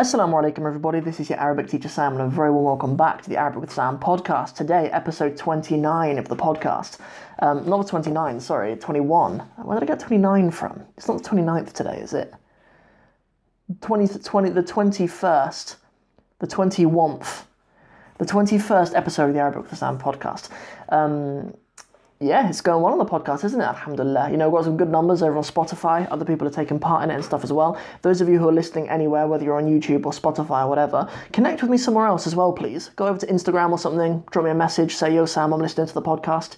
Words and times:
Assalamu 0.00 0.42
alaikum, 0.42 0.66
everybody. 0.66 0.98
This 1.00 1.20
is 1.20 1.28
your 1.28 1.38
Arabic 1.38 1.68
teacher 1.68 1.90
Sam, 1.90 2.14
and 2.14 2.22
a 2.22 2.26
very 2.26 2.50
warm 2.50 2.64
welcome 2.64 2.96
back 2.96 3.20
to 3.20 3.28
the 3.28 3.36
Arabic 3.36 3.60
with 3.60 3.70
Sam 3.70 3.98
podcast. 3.98 4.54
Today, 4.54 4.88
episode 4.92 5.36
29 5.36 6.16
of 6.16 6.26
the 6.26 6.36
podcast. 6.36 6.96
Um, 7.40 7.68
not 7.68 7.86
29, 7.86 8.40
sorry, 8.40 8.76
21. 8.76 9.40
Where 9.62 9.78
did 9.78 9.90
I 9.90 9.92
get 9.92 10.00
29 10.00 10.52
from? 10.52 10.86
It's 10.96 11.06
not 11.06 11.22
the 11.22 11.28
29th 11.28 11.74
today, 11.74 11.98
is 11.98 12.14
it? 12.14 12.32
20, 13.82 14.20
20, 14.20 14.48
the 14.48 14.62
21st, 14.62 15.76
the 16.38 16.46
21st, 16.46 17.42
the 18.16 18.24
21st 18.24 18.96
episode 18.96 19.28
of 19.28 19.34
the 19.34 19.40
Arabic 19.40 19.70
with 19.70 19.78
Sam 19.78 19.98
podcast. 19.98 20.48
Um, 20.88 21.52
yeah, 22.22 22.50
it's 22.50 22.60
going 22.60 22.82
well 22.82 22.92
on 22.92 22.98
the 22.98 23.06
podcast, 23.06 23.44
isn't 23.44 23.58
it? 23.58 23.64
Alhamdulillah. 23.64 24.30
You 24.30 24.36
know, 24.36 24.50
we've 24.50 24.58
got 24.58 24.64
some 24.64 24.76
good 24.76 24.90
numbers 24.90 25.22
over 25.22 25.38
on 25.38 25.42
Spotify. 25.42 26.06
Other 26.10 26.26
people 26.26 26.46
are 26.46 26.50
taking 26.50 26.78
part 26.78 27.02
in 27.02 27.10
it 27.10 27.14
and 27.14 27.24
stuff 27.24 27.42
as 27.42 27.50
well. 27.50 27.80
Those 28.02 28.20
of 28.20 28.28
you 28.28 28.38
who 28.38 28.46
are 28.46 28.52
listening 28.52 28.90
anywhere, 28.90 29.26
whether 29.26 29.42
you're 29.42 29.56
on 29.56 29.64
YouTube 29.64 30.04
or 30.04 30.12
Spotify 30.12 30.64
or 30.64 30.68
whatever, 30.68 31.08
connect 31.32 31.62
with 31.62 31.70
me 31.70 31.78
somewhere 31.78 32.04
else 32.04 32.26
as 32.26 32.36
well, 32.36 32.52
please. 32.52 32.90
Go 32.96 33.06
over 33.06 33.18
to 33.18 33.26
Instagram 33.26 33.70
or 33.70 33.78
something, 33.78 34.22
drop 34.32 34.44
me 34.44 34.50
a 34.50 34.54
message, 34.54 34.96
say, 34.96 35.14
Yo, 35.14 35.24
Sam, 35.24 35.54
I'm 35.54 35.60
listening 35.60 35.86
to 35.86 35.94
the 35.94 36.02
podcast. 36.02 36.56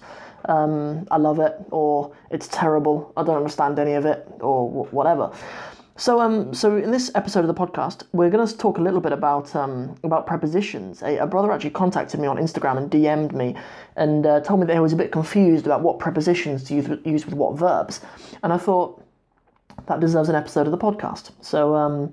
Um, 0.49 1.07
I 1.09 1.15
love 1.15 1.39
it, 1.39 1.55
or 1.71 2.13
it's 2.29 2.49
terrible, 2.49 3.13
I 3.15 3.23
don't 3.23 3.37
understand 3.37 3.79
any 3.79 3.93
of 3.93 4.05
it, 4.05 4.27
or 4.41 4.69
whatever. 4.87 5.31
So, 5.95 6.19
um, 6.19 6.55
so 6.55 6.75
in 6.75 6.89
this 6.89 7.11
episode 7.13 7.41
of 7.41 7.47
the 7.47 7.53
podcast, 7.53 8.03
we're 8.13 8.31
going 8.31 8.45
to 8.45 8.57
talk 8.57 8.79
a 8.79 8.81
little 8.81 8.99
bit 8.99 9.11
about 9.11 9.55
um, 9.55 9.95
about 10.03 10.25
prepositions. 10.25 11.03
A, 11.03 11.17
a, 11.17 11.27
brother 11.27 11.51
actually 11.51 11.69
contacted 11.69 12.19
me 12.19 12.27
on 12.27 12.37
Instagram 12.37 12.77
and 12.77 12.89
DM'd 12.89 13.31
me, 13.33 13.55
and 13.95 14.25
uh, 14.25 14.39
told 14.41 14.59
me 14.59 14.65
that 14.65 14.73
he 14.73 14.79
was 14.79 14.93
a 14.93 14.95
bit 14.95 15.11
confused 15.11 15.67
about 15.67 15.81
what 15.81 15.99
prepositions 15.99 16.63
to 16.63 16.73
use, 16.73 16.89
use 17.05 17.25
with 17.25 17.35
what 17.35 17.55
verbs. 17.55 18.01
And 18.41 18.51
I 18.51 18.57
thought 18.57 19.03
that 19.85 19.99
deserves 19.99 20.29
an 20.29 20.35
episode 20.35 20.65
of 20.65 20.71
the 20.71 20.79
podcast. 20.79 21.29
So, 21.41 21.75
um, 21.75 22.11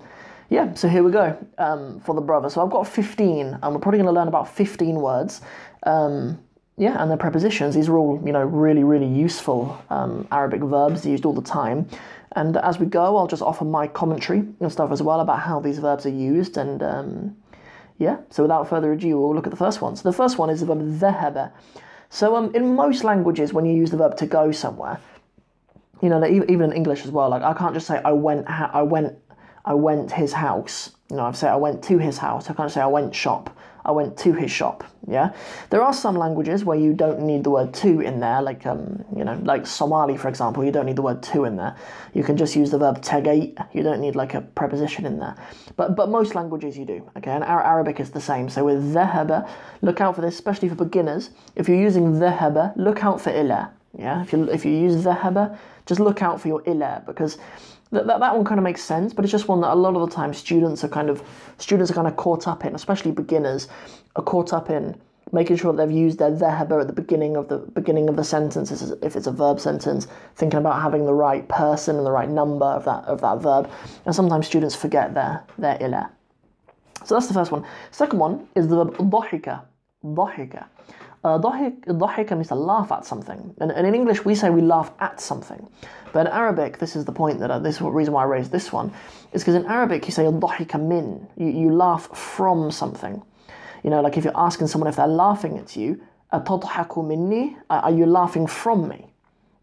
yeah, 0.50 0.74
so 0.74 0.86
here 0.86 1.02
we 1.02 1.10
go 1.10 1.38
um, 1.56 2.00
for 2.00 2.14
the 2.14 2.20
brother. 2.20 2.50
So 2.50 2.62
I've 2.62 2.70
got 2.70 2.86
15, 2.86 3.58
and 3.62 3.74
we're 3.74 3.80
probably 3.80 3.98
going 3.98 4.12
to 4.12 4.12
learn 4.12 4.28
about 4.28 4.54
15 4.54 4.96
words. 4.96 5.40
Um, 5.84 6.38
yeah, 6.79 7.01
and 7.01 7.09
the 7.09 7.17
prepositions. 7.17 7.75
These 7.75 7.87
are 7.87 7.97
all, 7.97 8.21
you 8.25 8.33
know, 8.33 8.43
really, 8.43 8.83
really 8.83 9.07
useful 9.07 9.81
um, 9.89 10.27
Arabic 10.31 10.61
verbs 10.61 11.05
used 11.05 11.25
all 11.25 11.33
the 11.33 11.41
time. 11.41 11.87
And 12.33 12.57
as 12.57 12.79
we 12.79 12.85
go, 12.85 13.15
I'll 13.15 13.27
just 13.27 13.41
offer 13.41 13.63
my 13.63 13.87
commentary 13.87 14.39
and 14.59 14.71
stuff 14.71 14.91
as 14.91 15.01
well 15.01 15.21
about 15.21 15.39
how 15.39 15.61
these 15.61 15.79
verbs 15.79 16.05
are 16.05 16.09
used. 16.09 16.57
And 16.57 16.83
um, 16.83 17.37
yeah, 17.97 18.17
so 18.29 18.43
without 18.43 18.67
further 18.67 18.91
ado, 18.91 19.17
we'll 19.17 19.33
look 19.33 19.47
at 19.47 19.51
the 19.51 19.57
first 19.57 19.81
one. 19.81 19.95
So 19.95 20.03
the 20.03 20.15
first 20.15 20.37
one 20.37 20.49
is 20.49 20.59
the 20.59 20.65
verb 20.65 20.79
ذهب. 20.79 21.51
So 22.09 22.35
um, 22.35 22.53
in 22.53 22.75
most 22.75 23.05
languages, 23.05 23.53
when 23.53 23.65
you 23.65 23.73
use 23.73 23.91
the 23.91 23.97
verb 23.97 24.17
to 24.17 24.25
go 24.25 24.51
somewhere, 24.51 24.99
you 26.01 26.09
know, 26.09 26.25
even 26.25 26.71
in 26.71 26.73
English 26.73 27.05
as 27.05 27.11
well, 27.11 27.29
like 27.29 27.41
I 27.41 27.53
can't 27.53 27.73
just 27.73 27.87
say 27.87 28.01
I 28.03 28.11
went, 28.11 28.49
I 28.49 28.81
went, 28.81 29.17
I 29.63 29.73
went 29.73 30.11
his 30.11 30.33
house. 30.33 30.91
You 31.09 31.15
know, 31.15 31.23
I've 31.23 31.37
said 31.37 31.51
I 31.51 31.55
went 31.55 31.83
to 31.85 31.97
his 31.99 32.17
house. 32.17 32.49
I 32.49 32.53
can't 32.53 32.69
say 32.69 32.81
I 32.81 32.87
went 32.87 33.15
shop. 33.15 33.57
I 33.84 33.92
went 33.92 34.16
to 34.18 34.32
his 34.32 34.50
shop. 34.50 34.84
Yeah, 35.08 35.32
there 35.70 35.82
are 35.82 35.92
some 35.92 36.14
languages 36.14 36.64
where 36.64 36.78
you 36.78 36.92
don't 36.92 37.20
need 37.20 37.44
the 37.44 37.50
word 37.50 37.74
to 37.74 38.00
in 38.00 38.20
there, 38.20 38.42
like 38.42 38.66
um, 38.66 39.04
you 39.16 39.24
know, 39.24 39.40
like 39.42 39.66
Somali, 39.66 40.16
for 40.16 40.28
example. 40.28 40.64
You 40.64 40.70
don't 40.70 40.86
need 40.86 40.96
the 40.96 41.02
word 41.02 41.22
to 41.24 41.44
in 41.44 41.56
there. 41.56 41.74
You 42.14 42.22
can 42.22 42.36
just 42.36 42.54
use 42.54 42.70
the 42.70 42.78
verb 42.78 43.00
tegait. 43.02 43.58
You 43.72 43.82
don't 43.82 44.00
need 44.00 44.14
like 44.14 44.34
a 44.34 44.42
preposition 44.42 45.06
in 45.06 45.18
there. 45.18 45.34
But 45.76 45.96
but 45.96 46.10
most 46.10 46.34
languages 46.34 46.76
you 46.76 46.84
do. 46.84 47.10
Okay, 47.16 47.30
and 47.30 47.42
our 47.42 47.62
Arabic 47.62 47.98
is 47.98 48.10
the 48.10 48.20
same. 48.20 48.48
So 48.48 48.64
with 48.64 48.94
dhahaba, 48.94 49.48
look 49.82 50.00
out 50.00 50.14
for 50.14 50.20
this, 50.20 50.34
especially 50.34 50.68
for 50.68 50.76
beginners. 50.76 51.30
If 51.56 51.68
you're 51.68 51.80
using 51.80 52.12
dhahaba, 52.12 52.74
look 52.76 53.02
out 53.02 53.20
for 53.20 53.30
ille. 53.30 53.70
Yeah, 53.98 54.22
if 54.22 54.32
you 54.32 54.48
if 54.50 54.64
you 54.64 54.72
use 54.72 55.04
dhahaba, 55.04 55.58
just 55.86 56.00
look 56.00 56.22
out 56.22 56.40
for 56.40 56.48
your 56.48 56.62
ille 56.66 57.02
because 57.06 57.38
that, 57.91 58.07
that, 58.07 58.19
that 58.19 58.35
one 58.35 58.45
kind 58.45 58.59
of 58.59 58.63
makes 58.63 58.83
sense, 58.83 59.13
but 59.13 59.23
it's 59.23 59.31
just 59.31 59.47
one 59.47 59.61
that 59.61 59.73
a 59.73 59.75
lot 59.75 59.95
of 59.95 60.09
the 60.09 60.15
time 60.15 60.33
students 60.33 60.83
are 60.83 60.89
kind 60.89 61.09
of 61.09 61.23
students 61.57 61.91
are 61.91 61.93
kind 61.93 62.07
of 62.07 62.15
caught 62.15 62.47
up 62.47 62.65
in, 62.65 62.75
especially 62.75 63.11
beginners 63.11 63.67
are 64.15 64.23
caught 64.23 64.53
up 64.53 64.69
in 64.69 64.95
making 65.31 65.57
sure 65.57 65.73
that 65.73 65.85
they've 65.85 65.95
used 65.95 66.19
their 66.19 66.31
dhahaba 66.31 66.81
at 66.81 66.87
the 66.87 66.93
beginning 66.93 67.35
of 67.35 67.47
the 67.47 67.57
beginning 67.57 68.09
of 68.09 68.15
the 68.15 68.23
sentence 68.23 68.71
if 69.01 69.15
it's 69.15 69.27
a 69.27 69.31
verb 69.31 69.59
sentence, 69.59 70.07
thinking 70.35 70.59
about 70.59 70.81
having 70.81 71.05
the 71.05 71.13
right 71.13 71.47
person 71.47 71.97
and 71.97 72.05
the 72.05 72.11
right 72.11 72.29
number 72.29 72.65
of 72.65 72.85
that 72.85 73.03
of 73.05 73.21
that 73.21 73.39
verb. 73.39 73.69
And 74.05 74.15
sometimes 74.15 74.47
students 74.47 74.75
forget 74.75 75.13
their 75.13 75.43
their 75.57 75.77
ila. 75.81 76.11
So 77.05 77.15
that's 77.15 77.27
the 77.27 77.33
first 77.33 77.51
one. 77.51 77.65
Second 77.91 78.19
one 78.19 78.47
is 78.55 78.67
the 78.67 78.75
verb 78.75 78.97
ضحك. 78.97 79.61
ضحك. 80.05 80.63
Uh, 81.23 81.39
ضحك 81.39 82.29
means 82.31 82.49
to 82.49 82.55
laugh 82.55 82.91
at 82.91 83.03
something. 83.03 83.55
And, 83.59 83.71
and, 83.71 83.87
in 83.87 83.95
English, 83.95 84.23
we 84.23 84.35
say 84.35 84.51
we 84.51 84.61
laugh 84.61 84.91
at 84.99 85.19
something. 85.19 85.67
But 86.13 86.27
in 86.27 86.31
Arabic, 86.31 86.77
this 86.77 86.95
is 86.95 87.03
the 87.03 87.11
point 87.11 87.39
that 87.39 87.49
I, 87.49 87.57
this 87.57 87.75
is 87.75 87.79
the 87.79 87.89
reason 87.89 88.13
why 88.13 88.21
I 88.21 88.25
raised 88.25 88.51
this 88.51 88.71
one, 88.71 88.93
is 89.33 89.41
because 89.41 89.55
in 89.55 89.65
Arabic, 89.65 90.05
you 90.05 90.11
say 90.11 90.25
ضحك 90.25 90.79
min. 90.79 91.27
You, 91.35 91.47
you 91.47 91.73
laugh 91.73 92.15
from 92.15 92.69
something. 92.69 93.23
You 93.83 93.89
know, 93.89 94.01
like 94.01 94.17
if 94.17 94.23
you're 94.23 94.37
asking 94.37 94.67
someone 94.67 94.87
if 94.87 94.97
they're 94.97 95.07
laughing 95.07 95.57
at 95.57 95.75
you, 95.75 95.99
أتضحك 96.31 96.89
مني? 96.89 97.55
Are 97.71 97.91
you 97.91 98.05
laughing 98.05 98.45
from 98.45 98.87
me? 98.87 99.07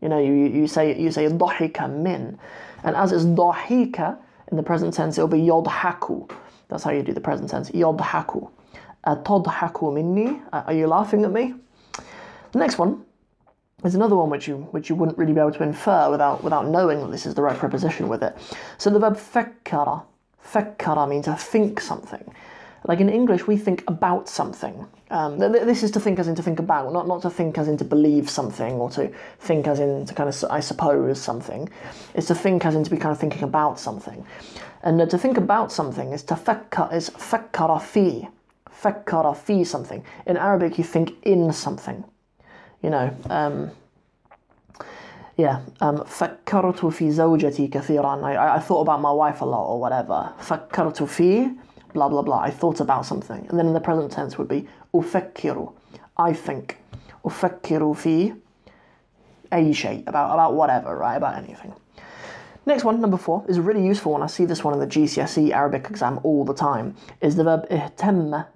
You 0.01 0.09
know, 0.09 0.19
you, 0.19 0.33
you 0.33 0.67
say 0.67 0.99
you 0.99 1.13
say 1.13 1.29
ضحك 1.29 1.89
min. 1.91 2.41
And 2.83 2.97
as 2.97 3.13
it's 3.13 3.25
ضحك, 3.25 4.19
in 4.51 4.57
the 4.57 4.63
present 4.65 4.95
tense, 4.95 5.17
it'll 5.17 5.29
be 5.29 5.39
يضحك. 5.39 6.31
That's 6.69 6.83
how 6.83 6.91
you 6.91 7.03
do 7.03 7.13
the 7.13 7.21
present 7.21 7.51
tense. 7.51 7.71
يضحك. 7.71 8.51
أتضحك 9.07 9.83
مني? 9.83 10.41
Are 10.53 10.73
you 10.73 10.87
laughing 10.87 11.25
at 11.25 11.33
me? 11.33 11.55
The 12.53 12.59
next 12.59 12.79
one 12.79 13.05
is 13.85 13.95
another 13.95 14.17
one 14.17 14.31
which 14.31 14.47
you 14.47 14.69
which 14.71 14.89
you 14.89 14.95
wouldn't 14.95 15.19
really 15.19 15.33
be 15.33 15.41
able 15.41 15.53
to 15.53 15.63
infer 15.63 16.11
without 16.11 16.43
without 16.43 16.67
knowing 16.67 17.01
that 17.01 17.11
this 17.11 17.27
is 17.27 17.35
the 17.35 17.43
right 17.43 17.59
preposition 17.59 18.09
with 18.09 18.23
it. 18.23 18.37
So 18.79 18.91
the 18.91 18.99
verb 18.99 19.17
فكر 19.17 20.03
فكر 20.53 21.09
means 21.09 21.25
to 21.25 21.35
think 21.35 21.81
something. 21.81 22.33
Like 22.85 22.99
in 22.99 23.09
English, 23.09 23.47
we 23.47 23.57
think 23.57 23.85
about 23.87 24.29
something. 24.29 24.87
Um, 25.11 25.39
this 25.39 25.85
is 25.85 25.93
to 25.93 26.01
think 26.01 26.19
as 26.19 26.27
in 26.27 26.35
to 26.35 26.43
think 26.43 26.59
about, 26.59 26.93
not, 26.93 27.07
not 27.07 27.23
to 27.23 27.31
think 27.31 27.57
as 27.57 27.69
in 27.69 27.77
to 27.77 27.85
believe 27.85 28.29
something 28.29 28.75
or 28.75 28.91
to 28.91 29.13
think 29.39 29.69
as 29.69 29.79
in 29.79 30.05
to 30.05 30.15
kind 30.15 30.29
of, 30.29 30.45
I 30.51 30.59
suppose, 30.59 31.21
something. 31.21 31.69
It's 32.15 32.27
to 32.27 32.35
think 32.35 32.67
as 32.67 32.75
in 32.75 32.83
to 32.83 32.91
be 32.91 32.97
kind 32.97 33.13
of 33.13 33.21
thinking 33.21 33.45
about 33.45 33.79
something. 33.79 34.27
And 34.83 35.01
uh, 35.01 35.07
to 35.07 35.17
think 35.17 35.37
about 35.37 35.71
something 35.71 36.13
is 36.13 36.25
to 36.25 36.35
فكر, 36.35 36.93
is 36.93 37.11
فكر 37.11 37.79
في 37.79 38.29
fakkara 38.77 39.37
fi 39.37 39.65
something. 39.65 40.05
In 40.27 40.37
Arabic, 40.37 40.79
you 40.79 40.85
think 40.85 41.15
in 41.23 41.53
something. 41.53 42.05
You 42.83 42.91
know, 42.91 43.15
um, 43.31 43.71
yeah, 45.37 45.61
um, 45.81 45.99
فكرت 46.05 46.87
في 46.87 47.11
زوجتي 47.11 47.69
كثيرا. 47.69 48.23
I, 48.25 48.57
I 48.57 48.59
thought 48.59 48.81
about 48.81 49.01
my 49.01 49.13
wife 49.13 49.41
a 49.41 49.45
lot 49.45 49.67
or 49.67 49.81
whatever. 49.81 50.33
فكرت 50.39 51.03
في 51.03 51.51
blah 51.95 52.09
blah 52.09 52.23
blah. 52.23 52.41
I 52.41 52.51
thought 52.51 52.81
about 52.81 53.07
something. 53.07 53.47
And 53.49 53.59
then 53.59 53.67
in 53.67 53.73
the 53.73 53.81
present 53.81 54.11
tense 54.13 54.39
would 54.39 54.49
be 54.49 54.67
أفكر. 54.95 55.73
I 56.17 56.33
think. 56.33 56.77
أفكر 57.25 57.95
في 57.95 58.35
أي 59.53 59.75
شيء. 59.75 60.05
About, 60.07 60.33
about 60.33 60.55
whatever, 60.55 60.97
right? 60.97 61.17
About 61.17 61.37
anything. 61.37 61.73
Next 62.68 62.84
one, 62.84 63.00
number 63.00 63.16
four, 63.16 63.46
is 63.48 63.56
a 63.56 63.62
really 63.62 63.82
useful 63.82 64.12
one. 64.12 64.22
I 64.22 64.28
see 64.28 64.44
this 64.44 64.62
one 64.62 64.74
in 64.74 64.82
the 64.82 64.88
GCSE 64.88 65.52
Arabic 65.52 65.88
exam 65.90 66.20
all 66.24 66.44
the 66.44 66.54
time. 66.54 66.96
Is 67.22 67.38
the 67.38 67.46
verb 67.46 67.66
ihtemma, 67.70 68.48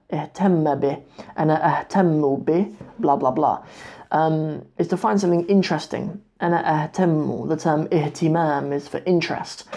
bi, 0.81 1.01
and 1.37 1.49
ihtemmu 1.49 2.43
bi, 2.43 2.67
blah 2.99 3.15
blah 3.15 3.31
blah. 3.31 3.63
Um, 4.11 4.65
is 4.77 4.89
to 4.89 4.97
find 4.97 5.17
something 5.17 5.47
interesting. 5.47 6.21
And 6.41 6.53
ihtemmu, 6.53 7.47
the 7.47 7.55
term 7.55 7.87
ihtimam 7.87 8.73
is 8.73 8.85
for 8.85 8.97
interest. 9.05 9.69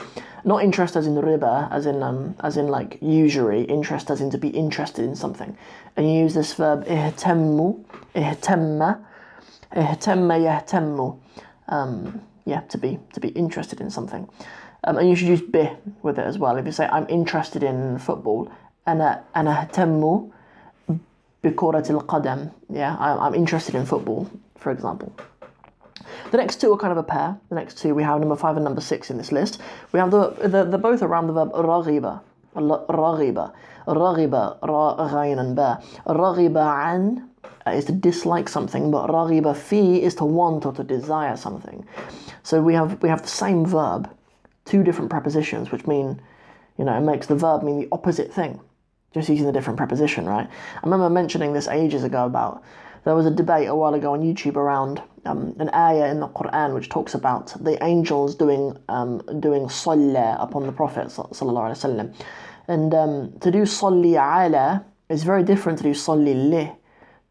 Not 0.45 0.65
interest 0.65 0.97
as 0.97 1.07
in 1.07 1.15
riba, 1.15 1.71
as 1.71 1.87
in 1.87 2.03
um, 2.03 2.35
as 2.41 2.57
in 2.57 2.67
like 2.67 2.99
usury. 3.01 3.63
Interest 3.63 4.11
as 4.11 4.21
in 4.21 4.31
to 4.31 4.39
be 4.39 4.49
interested 4.49 5.05
in 5.05 5.15
something. 5.15 5.57
And 5.97 6.11
you 6.11 6.19
use 6.19 6.35
this 6.35 6.55
verb 6.55 6.85
ihtemmu, 6.87 7.85
ihtemma, 8.17 9.01
ihtemma 9.77 10.37
yahtemmu. 10.43 11.21
Um, 11.69 12.21
yeah, 12.46 12.62
to 12.62 12.78
be 12.78 13.00
to 13.14 13.20
be 13.20 13.30
interested 13.30 13.82
in 13.82 13.90
something. 13.90 14.28
Um, 14.84 14.98
and 14.98 15.10
you 15.10 15.16
should 15.16 15.28
use 15.28 15.42
be 15.42 15.70
with 16.02 16.18
it 16.20 16.26
as 16.26 16.38
well. 16.38 16.58
If 16.58 16.66
you 16.66 16.72
say 16.72 16.88
I'm 16.88 17.08
interested 17.10 17.64
in 17.64 17.98
football, 18.00 18.50
أنا 18.88 19.22
أنا 19.36 19.62
أهتم 19.62 20.30
بكرة 21.44 21.90
القدم. 21.90 22.50
Yeah, 22.70 22.96
I'm, 23.00 23.20
I'm 23.20 23.36
interested 23.36 23.76
in 23.76 23.86
football, 23.86 24.30
for 24.58 24.72
example. 24.72 25.12
The 26.32 26.38
next 26.38 26.62
two 26.62 26.72
are 26.74 26.78
kind 26.78 26.92
of 26.92 26.98
a 26.98 27.04
pair. 27.04 27.38
The 27.50 27.56
next 27.56 27.78
two 27.78 27.94
we 27.96 28.04
have 28.04 28.20
number 28.20 28.36
five 28.36 28.56
and 28.56 28.64
number 28.64 28.82
six 28.82 29.10
in 29.10 29.18
this 29.18 29.32
list. 29.32 29.60
We 29.92 30.00
have 30.00 30.12
the 30.12 30.30
the, 30.48 30.64
the 30.64 30.78
both 30.78 31.02
around 31.02 31.28
the 31.28 31.34
verb 31.34 31.52
رغب 31.54 32.20
رغب 32.90 33.52
رغب 33.88 34.36
را 34.64 34.94
غين 34.94 35.56
با 35.56 35.78
رغب 36.08 36.58
عن 36.58 37.22
uh, 37.67 37.71
is 37.71 37.87
to 37.87 37.93
dislike 37.93 38.47
something, 38.47 38.91
but 38.91 39.09
raghiba 39.09 39.57
fi 39.57 39.97
is 39.97 40.15
to 40.15 40.25
want 40.25 40.67
or 40.67 40.73
to 40.75 40.85
desire 40.85 41.35
something. 41.35 41.87
So 42.43 42.61
we 42.61 42.75
have 42.75 43.03
we 43.03 43.09
have 43.09 43.23
the 43.23 43.29
same 43.29 43.65
verb, 43.65 44.11
two 44.67 44.83
different 44.83 45.11
prepositions, 45.11 45.73
which 45.73 45.87
mean, 45.87 46.21
you 46.77 46.85
know, 46.85 46.95
it 46.95 47.01
makes 47.01 47.27
the 47.27 47.35
verb 47.35 47.63
mean 47.63 47.81
the 47.81 47.89
opposite 47.91 48.31
thing, 48.31 48.61
just 49.15 49.31
using 49.31 49.47
the 49.47 49.53
different 49.53 49.79
preposition, 49.79 50.27
right? 50.27 50.47
I 50.47 50.81
remember 50.85 51.09
mentioning 51.09 51.55
this 51.55 51.67
ages 51.67 52.05
ago 52.05 52.27
about 52.27 52.63
there 53.05 53.15
was 53.15 53.25
a 53.25 53.31
debate 53.31 53.69
a 53.69 53.75
while 53.75 53.95
ago 53.95 54.13
on 54.13 54.21
YouTube 54.21 54.57
around 54.57 55.03
um, 55.25 55.57
an 55.59 55.71
ayah 55.73 56.11
in 56.11 56.21
the 56.21 56.29
Quran 56.29 56.75
which 56.75 56.91
talks 56.91 57.15
about 57.15 57.55
the 57.65 57.83
angels 57.83 58.35
doing 58.35 58.77
um, 58.91 59.23
doing 59.41 59.71
salah 59.71 60.37
upon 60.39 60.67
the 60.67 60.73
Prophet 60.73 61.07
sallallahu 61.07 61.73
alaihi 61.73 61.81
wasallam, 61.81 62.15
and 62.69 62.93
um, 62.93 63.33
to 63.41 63.51
do 63.51 63.63
salli 63.63 64.17
ala 64.17 64.85
is 65.09 65.23
very 65.25 65.43
different 65.43 65.79
to 65.79 65.85
do 65.85 65.95
salli 65.95 66.35
lih 66.51 66.71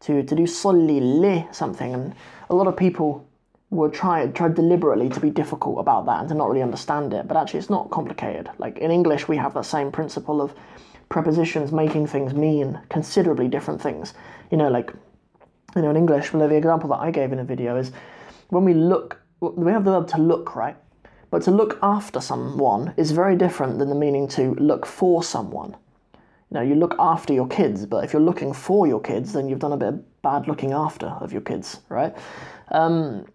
to, 0.04 0.22
to 0.22 0.34
do 0.34 0.44
solili 0.44 1.52
something. 1.54 1.94
And 1.94 2.14
a 2.50 2.54
lot 2.54 2.66
of 2.66 2.76
people 2.76 3.26
will 3.70 3.90
try 3.90 4.26
try 4.28 4.48
deliberately 4.48 5.08
to 5.08 5.20
be 5.20 5.30
difficult 5.30 5.78
about 5.78 6.06
that 6.06 6.20
and 6.20 6.28
to 6.28 6.34
not 6.34 6.48
really 6.48 6.62
understand 6.62 7.12
it. 7.12 7.26
But 7.26 7.36
actually, 7.36 7.60
it's 7.60 7.70
not 7.70 7.90
complicated. 7.90 8.50
Like 8.58 8.78
in 8.78 8.90
English, 8.90 9.28
we 9.28 9.36
have 9.36 9.54
that 9.54 9.66
same 9.66 9.90
principle 9.90 10.40
of 10.40 10.54
prepositions 11.08 11.72
making 11.72 12.06
things 12.06 12.34
mean 12.34 12.80
considerably 12.88 13.48
different 13.48 13.80
things. 13.80 14.14
You 14.50 14.58
know, 14.58 14.68
like 14.68 14.92
you 15.74 15.82
know 15.82 15.90
in 15.90 15.96
English, 15.96 16.32
well, 16.32 16.48
the 16.48 16.54
example 16.54 16.88
that 16.90 17.00
I 17.00 17.10
gave 17.10 17.32
in 17.32 17.38
a 17.38 17.44
video 17.44 17.76
is 17.76 17.92
when 18.50 18.64
we 18.64 18.74
look, 18.74 19.20
we 19.40 19.72
have 19.72 19.84
the 19.84 19.90
verb 19.90 20.08
to 20.08 20.18
look, 20.18 20.54
right? 20.54 20.76
But 21.30 21.42
to 21.42 21.50
look 21.50 21.78
after 21.82 22.20
someone 22.20 22.94
is 22.96 23.10
very 23.10 23.34
different 23.34 23.78
than 23.78 23.88
the 23.88 23.94
meaning 23.96 24.28
to 24.28 24.54
look 24.54 24.86
for 24.86 25.24
someone. 25.24 25.76
Know, 26.54 26.60
you 26.62 26.76
look 26.76 26.94
after 27.00 27.32
your 27.32 27.48
kids, 27.48 27.84
but 27.84 28.04
if 28.04 28.12
you're 28.12 28.22
looking 28.22 28.52
for 28.52 28.86
your 28.86 29.00
kids, 29.00 29.32
then 29.32 29.48
you've 29.48 29.58
done 29.58 29.72
a 29.72 29.76
bit 29.76 29.88
of 29.88 30.22
bad 30.22 30.46
looking 30.46 30.72
after 30.72 31.06
of 31.06 31.32
your 31.32 31.42
kids, 31.42 31.80
right? 31.88 32.16
Um, 32.70 33.26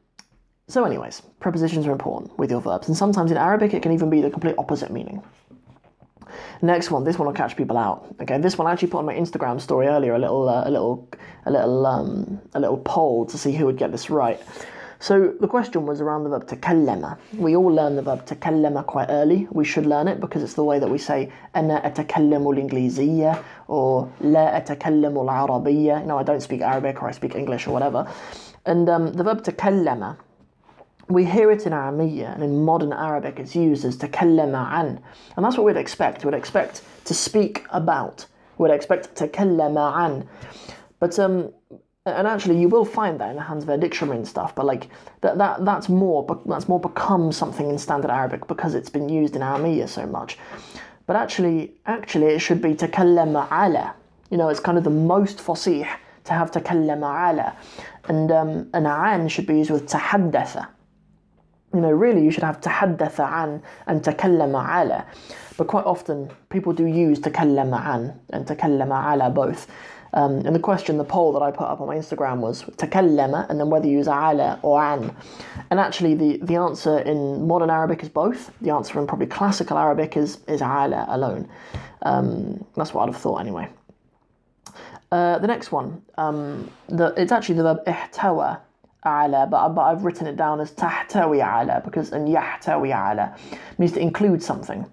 so, 0.69 0.85
anyways, 0.85 1.21
prepositions 1.41 1.85
are 1.85 1.91
important 1.91 2.37
with 2.39 2.49
your 2.49 2.61
verbs, 2.61 2.87
and 2.87 2.95
sometimes 2.95 3.29
in 3.29 3.35
Arabic 3.37 3.73
it 3.73 3.83
can 3.83 3.91
even 3.91 4.09
be 4.09 4.21
the 4.21 4.29
complete 4.29 4.55
opposite 4.57 4.89
meaning. 4.89 5.21
Next 6.61 6.91
one, 6.91 7.03
this 7.03 7.19
one 7.19 7.25
will 7.25 7.33
catch 7.33 7.57
people 7.57 7.77
out. 7.77 8.15
Okay, 8.21 8.37
this 8.37 8.57
one 8.57 8.67
I 8.67 8.71
actually 8.71 8.89
put 8.89 8.99
on 8.99 9.05
my 9.05 9.15
Instagram 9.15 9.59
story 9.59 9.87
earlier 9.87 10.13
a 10.13 10.19
little, 10.19 10.47
uh, 10.47 10.63
a 10.65 10.71
little, 10.71 11.09
a 11.45 11.51
little, 11.51 11.85
um, 11.85 12.39
a 12.53 12.59
little 12.59 12.77
poll 12.77 13.25
to 13.25 13.37
see 13.37 13.51
who 13.51 13.65
would 13.65 13.77
get 13.77 13.91
this 13.91 14.09
right. 14.09 14.39
So 15.01 15.33
the 15.39 15.47
question 15.47 15.85
was 15.85 16.01
around 16.01 16.25
the 16.25 16.29
verb 16.29 16.45
takallama. 16.45 17.17
We 17.33 17.55
all 17.55 17.71
learn 17.71 17.95
the 17.95 18.01
verb 18.01 18.25
takallama 18.25 18.85
quite 18.85 19.07
early. 19.09 19.47
We 19.49 19.63
should 19.63 19.85
learn 19.85 20.09
it 20.09 20.19
because 20.19 20.43
it's 20.43 20.55
the 20.55 20.63
way 20.63 20.77
that 20.77 20.89
we 20.89 20.97
say 20.97 21.31
ana 21.55 21.79
atakallamu 21.85 22.53
al-ingliziyya 22.53 23.41
or 23.69 24.11
la 24.19 24.51
atakallamu 24.59 25.29
al-arabiyya. 25.29 26.01
You 26.01 26.05
know, 26.05 26.17
I 26.17 26.23
don't 26.23 26.41
speak 26.41 26.59
Arabic 26.59 27.01
or 27.01 27.07
I 27.07 27.11
speak 27.11 27.33
English 27.33 27.65
or 27.65 27.71
whatever. 27.71 28.11
And 28.65 28.89
um, 28.89 29.13
the 29.13 29.23
verb 29.23 29.41
takallama, 29.41 30.17
we 31.07 31.23
hear 31.23 31.49
it 31.49 31.65
in 31.65 31.71
Ammiyya 31.71 32.33
and 32.35 32.43
in 32.43 32.65
modern 32.65 32.91
Arabic 32.91 33.39
it's 33.39 33.55
used 33.55 33.85
as 33.85 33.97
takallama 33.97 34.69
an. 34.73 35.01
And 35.37 35.45
that's 35.45 35.55
what 35.55 35.65
we'd 35.65 35.77
expect. 35.77 36.25
We'd 36.25 36.33
expect 36.33 36.81
to 37.05 37.13
speak 37.13 37.65
about. 37.69 38.25
We'd 38.57 38.71
expect 38.71 39.15
takallama 39.15 39.95
an. 40.05 40.29
But 40.99 41.17
um, 41.17 41.53
and 42.15 42.27
actually 42.27 42.59
you 42.59 42.69
will 42.69 42.85
find 42.85 43.19
that 43.19 43.29
in 43.29 43.35
the 43.35 43.41
Hans 43.41 43.65
Wehr 43.65 43.77
dictionary 43.77 44.17
and 44.17 44.27
stuff, 44.27 44.55
but 44.55 44.65
like 44.65 44.89
that, 45.21 45.37
that 45.37 45.65
that's 45.65 45.89
more 45.89 46.41
that's 46.45 46.67
more 46.67 46.79
become 46.79 47.31
something 47.31 47.69
in 47.69 47.77
standard 47.77 48.11
Arabic 48.11 48.47
because 48.47 48.75
it's 48.75 48.89
been 48.89 49.09
used 49.09 49.35
in 49.35 49.41
Ammiyya 49.41 49.87
so 49.87 50.05
much. 50.05 50.37
But 51.07 51.15
actually 51.15 51.73
actually 51.85 52.27
it 52.27 52.39
should 52.39 52.61
be 52.61 52.73
takallama 52.73 53.47
ala. 53.51 53.95
You 54.29 54.37
know, 54.37 54.49
it's 54.49 54.59
kind 54.59 54.77
of 54.77 54.83
the 54.83 54.89
most 54.89 55.37
fasih 55.37 55.87
to 56.25 56.33
have 56.33 56.51
takallama 56.51 57.31
ala. 57.31 57.57
And 58.05 58.31
um, 58.31 58.69
an 58.73 58.85
an 58.85 59.27
should 59.27 59.47
be 59.47 59.57
used 59.57 59.71
with 59.71 59.87
tahaddatha 59.89 60.67
you 61.73 61.81
know, 61.81 61.91
really 61.91 62.23
you 62.23 62.31
should 62.31 62.43
have 62.43 62.61
tahaddatha 62.61 63.43
an 63.43 63.61
and 63.87 64.01
takallama 64.01 64.81
ala. 64.81 65.05
But 65.57 65.67
quite 65.67 65.85
often 65.85 66.31
people 66.49 66.73
do 66.73 66.85
use 66.85 67.19
takallama 67.19 67.85
an 67.95 68.19
and 68.31 68.45
takallama 68.45 69.13
ala 69.13 69.29
both. 69.29 69.67
Um, 70.13 70.37
and 70.45 70.55
the 70.55 70.59
question, 70.59 70.97
the 70.97 71.03
poll 71.03 71.31
that 71.33 71.41
I 71.41 71.51
put 71.51 71.67
up 71.67 71.81
on 71.81 71.87
my 71.87 71.95
Instagram 71.95 72.39
was 72.39 72.63
takallama 72.63 73.49
and 73.49 73.59
then 73.59 73.69
whether 73.69 73.87
you 73.87 73.97
use 73.97 74.07
ala 74.07 74.59
or 74.63 74.81
an. 74.83 75.15
And 75.69 75.79
actually 75.79 76.15
the, 76.15 76.37
the 76.41 76.55
answer 76.55 76.99
in 76.99 77.47
modern 77.47 77.69
Arabic 77.69 78.01
is 78.01 78.09
both. 78.09 78.51
The 78.61 78.71
answer 78.71 78.99
in 78.99 79.07
probably 79.07 79.27
classical 79.27 79.77
Arabic 79.77 80.17
is, 80.17 80.39
is 80.47 80.61
ala 80.61 81.05
alone. 81.09 81.47
Um, 82.01 82.65
that's 82.75 82.93
what 82.93 83.03
I'd 83.03 83.13
have 83.13 83.21
thought 83.21 83.37
anyway. 83.37 83.69
Uh, 85.11 85.39
the 85.39 85.47
next 85.47 85.71
one, 85.71 86.01
um, 86.17 86.69
the, 86.87 87.13
it's 87.17 87.31
actually 87.31 87.55
the 87.55 87.63
verb 87.63 87.85
ihtawa 87.85 88.59
ala, 89.05 89.47
but, 89.49 89.69
but 89.69 89.81
I've 89.81 90.03
written 90.03 90.27
it 90.27 90.35
down 90.35 90.59
as 90.61 90.71
tahtawi 90.71 91.37
ala 91.37 91.81
because 91.83 92.11
and 92.11 92.27
yahtawi 92.27 92.89
ala 92.89 93.35
means 93.77 93.93
to 93.93 93.99
include 93.99 94.43
something. 94.43 94.85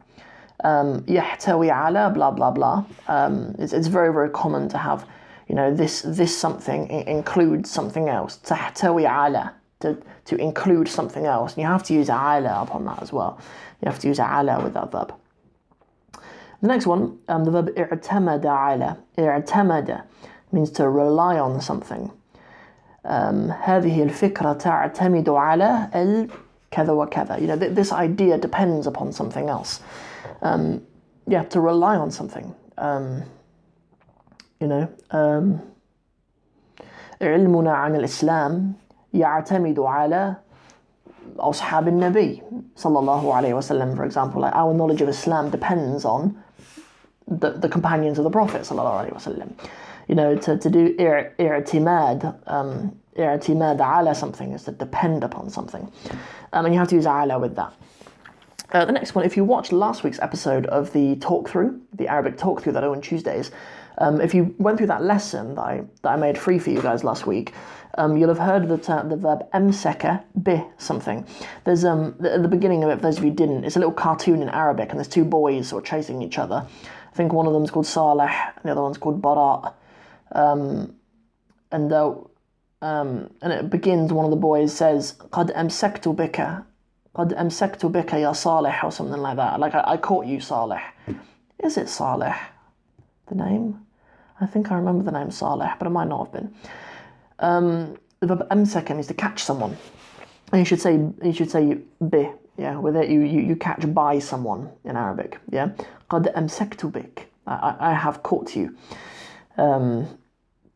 Um, 0.64 1.02
yahtawi 1.02 1.70
ala, 1.72 2.12
blah 2.12 2.32
blah 2.32 2.52
blah. 2.52 2.86
Um, 3.08 3.56
it's, 3.58 3.74
it's 3.74 3.88
very 3.88 4.14
very 4.14 4.30
common 4.30 4.70
to 4.70 4.78
have, 4.78 5.08
you 5.48 5.56
know, 5.56 5.74
this 5.74 6.02
this 6.02 6.38
something 6.38 6.90
includes 6.90 7.72
something 7.72 8.10
else. 8.10 8.40
Tahtawi 8.44 9.04
ala 9.06 9.54
to 9.80 9.98
to 10.26 10.36
include 10.36 10.88
something 10.88 11.26
else. 11.26 11.54
And 11.54 11.64
you 11.64 11.68
have 11.68 11.84
to 11.84 11.94
use 11.94 12.10
ala 12.10 12.62
upon 12.62 12.86
that 12.86 13.02
as 13.02 13.12
well. 13.12 13.40
You 13.82 13.90
have 13.90 14.00
to 14.00 14.08
use 14.08 14.20
ala 14.20 14.62
with 14.64 14.74
that 14.76 14.92
verb. 14.92 15.14
The 16.62 16.68
next 16.68 16.86
one, 16.86 17.18
um, 17.28 17.44
the 17.44 17.52
verb 17.52 17.70
i'tamada 17.76 18.46
ala. 18.46 18.98
I'tamada 19.18 20.04
means 20.52 20.70
to 20.72 20.88
rely 20.88 21.40
on 21.40 21.60
something. 21.62 22.12
هذه 23.04 24.04
الفكرة 24.04 24.54
تعتمد 24.54 25.30
على 25.30 26.28
كذا 26.72 26.92
وكذا. 26.92 27.42
You 27.42 27.48
know, 27.48 27.56
this 27.56 27.92
idea 27.92 28.38
depends 28.38 28.86
upon 28.86 29.12
something 29.12 29.50
else. 29.50 29.82
Um, 30.46 30.86
yeah, 31.28 31.44
to 31.46 31.60
rely 31.60 31.96
on 31.96 32.12
something. 32.12 32.54
Um, 32.78 33.24
you 34.60 34.68
know, 34.68 34.90
um, 35.12 35.62
علمنا 37.22 37.74
عن 37.74 37.96
الإسلام 37.96 38.74
يعتمد 39.14 39.80
على 39.80 40.36
أصحاب 41.40 41.88
النبي 41.88 42.42
صلى 42.76 43.00
الله 43.00 43.34
عليه 43.34 43.54
وسلم 43.54 43.96
for 43.96 44.06
example 44.06 44.42
like 44.42 44.56
our 44.56 44.74
knowledge 44.74 45.02
of 45.02 45.10
Islam 45.10 45.52
depends 45.52 46.04
on 46.04 46.42
the, 47.28 47.52
the 47.52 47.70
companions 47.70 48.18
of 48.18 48.24
the 48.24 48.32
Prophet 48.32 48.62
صلى 48.64 48.80
الله 48.80 49.06
عليه 49.06 49.16
وسلم 49.16 49.50
you 50.12 50.16
know, 50.16 50.36
to, 50.36 50.58
to 50.58 50.70
do 50.70 50.94
i'timad, 50.96 52.38
um, 52.48 53.00
i'timad 53.18 53.80
ala 53.80 54.14
something 54.14 54.52
is 54.52 54.64
to 54.64 54.72
depend 54.72 55.24
upon 55.24 55.50
something. 55.50 55.90
Um, 56.52 56.66
and 56.66 56.74
you 56.74 56.80
have 56.80 56.90
to 56.90 56.96
use 56.96 57.06
ala 57.06 57.40
with 57.40 57.56
that. 57.56 57.74
Uh, 58.73 58.85
the 58.85 58.93
next 58.93 59.15
one, 59.15 59.25
if 59.25 59.37
you 59.37 59.45
watched 59.45 59.73
last 59.73 60.03
week's 60.03 60.19
episode 60.21 60.67
of 60.67 60.93
the 60.93 61.17
talk 61.17 61.49
through, 61.49 61.81
the 61.95 62.09
Arabic 62.09 62.37
talk 62.37 62.63
through 62.63 62.73
that 62.73 62.83
I 62.83 62.87
do 62.87 62.93
on 62.93 63.01
Tuesdays, 63.01 63.51
um, 63.99 64.21
if 64.21 64.35
you 64.35 64.55
went 64.59 64.79
through 64.79 64.89
that 64.89 65.03
lesson 65.03 65.55
that 65.55 65.63
I, 65.63 65.85
that 66.03 66.11
I 66.11 66.17
made 66.17 66.37
free 66.37 66.59
for 66.59 66.71
you 66.71 66.83
guys 66.83 67.05
last 67.05 67.27
week, 67.27 67.53
um, 67.97 68.17
you'll 68.17 68.29
have 68.29 68.39
heard 68.39 68.69
the, 68.69 68.77
ter- 68.77 69.09
the 69.09 69.17
verb 69.17 69.49
emseka 69.55 70.23
bi 70.35 70.67
something. 70.79 71.27
There's 71.65 71.85
um, 71.85 72.15
the, 72.19 72.35
at 72.35 72.43
the 72.43 72.49
beginning 72.49 72.85
of 72.85 72.91
it, 72.91 72.97
for 72.97 73.03
those 73.03 73.19
of 73.19 73.25
you 73.25 73.31
who 73.31 73.37
didn't, 73.37 73.65
it's 73.65 73.77
a 73.77 73.79
little 73.79 73.95
cartoon 73.95 74.43
in 74.43 74.49
Arabic, 74.51 74.91
and 74.91 74.99
there's 74.99 75.09
two 75.09 75.25
boys 75.25 75.69
sort 75.69 75.85
of 75.85 75.89
chasing 75.89 76.21
each 76.21 76.39
other. 76.39 76.67
I 76.67 77.17
think 77.17 77.33
one 77.33 77.47
of 77.47 77.55
them's 77.55 77.71
called 77.71 77.87
Saleh, 77.87 78.29
and 78.29 78.65
the 78.65 78.73
other 78.73 78.83
one's 78.83 78.99
called 78.99 79.23
Barat. 79.23 79.73
Um, 80.33 80.97
and 81.73 81.93
um, 82.83 83.31
and 83.41 83.53
it 83.53 83.71
begins. 83.71 84.13
One 84.13 84.27
of 84.27 84.31
the 84.31 84.37
boys 84.37 84.75
says, 84.75 85.15
"Qad 85.31 85.55
amsaktu 85.57 86.15
bika, 86.15 86.65
qad 87.16 87.34
amsaktu 87.34 87.92
bika 87.92 88.20
ya 88.20 88.32
Saleh," 88.34 88.84
or 88.84 88.92
something 88.92 89.22
like 89.22 89.38
that. 89.38 89.60
Like 89.60 89.76
I, 89.76 89.84
I 89.86 89.98
caught 89.98 90.26
you, 90.26 90.40
Saleh. 90.40 90.82
Is 91.60 91.78
it 91.78 91.90
Saleh? 91.90 92.36
The 93.28 93.36
name? 93.36 93.86
I 94.40 94.46
think 94.46 94.72
I 94.72 94.76
remember 94.76 95.04
the 95.04 95.12
name 95.12 95.32
Saleh, 95.32 95.72
but 95.78 95.88
it 95.88 95.92
might 95.92 96.08
not 96.08 96.26
have 96.26 96.34
been. 96.34 96.56
Um, 97.40 97.98
the 98.20 98.28
verb 98.28 98.48
amsaka 98.50 98.92
means 98.92 99.08
to 99.08 99.14
catch 99.14 99.44
someone. 99.44 99.78
And 100.52 100.60
you 100.60 100.66
should 100.66 100.82
say 100.82 101.00
you 101.24 101.34
should 101.34 101.50
say 101.50 101.78
bi, 102.00 102.32
yeah, 102.58 102.78
with 102.78 102.96
it 102.96 103.10
you, 103.10 103.22
you, 103.22 103.42
you 103.42 103.56
catch 103.56 103.92
by 103.94 104.20
someone 104.20 104.70
in 104.84 104.96
Arabic, 104.96 105.40
yeah. 105.52 105.70
قد 106.10 106.28
أمسكت 106.28 106.86
بك. 106.86 107.28
I, 107.48 107.76
I 107.80 107.94
have 107.94 108.22
caught 108.22 108.56
you. 108.56 108.76
Um, 109.58 110.08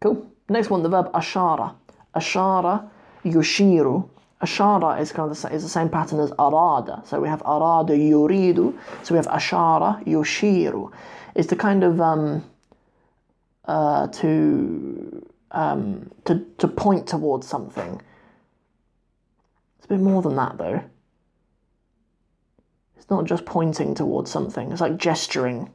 cool. 0.01 0.25
Next 0.49 0.69
one, 0.69 0.83
the 0.83 0.89
verb 0.89 1.11
ashara. 1.13 1.75
Ashara 2.15 2.89
yushiru. 3.23 4.09
Ashara 4.42 5.00
is 5.00 5.12
kind 5.12 5.30
of 5.30 5.40
the, 5.40 5.52
is 5.52 5.62
the 5.62 5.68
same 5.68 5.90
pattern 5.90 6.18
as 6.20 6.30
arada. 6.32 7.06
So 7.06 7.20
we 7.20 7.28
have 7.28 7.42
arada 7.42 7.90
yuridu. 7.90 8.76
So 9.02 9.14
we 9.14 9.16
have 9.16 9.26
ashara 9.26 10.02
yushiru. 10.04 10.92
It's 11.34 11.48
the 11.48 11.56
kind 11.56 11.84
of 11.84 12.00
um, 12.00 12.44
uh, 13.66 14.06
to 14.08 15.26
um, 15.50 16.10
to 16.24 16.46
to 16.58 16.68
point 16.68 17.06
towards 17.06 17.46
something. 17.46 18.00
It's 19.78 19.84
a 19.86 19.88
bit 19.88 20.00
more 20.00 20.22
than 20.22 20.36
that 20.36 20.56
though. 20.56 20.82
It's 22.96 23.10
not 23.10 23.24
just 23.26 23.44
pointing 23.44 23.94
towards 23.94 24.30
something. 24.30 24.72
It's 24.72 24.80
like 24.80 24.96
gesturing 24.96 25.70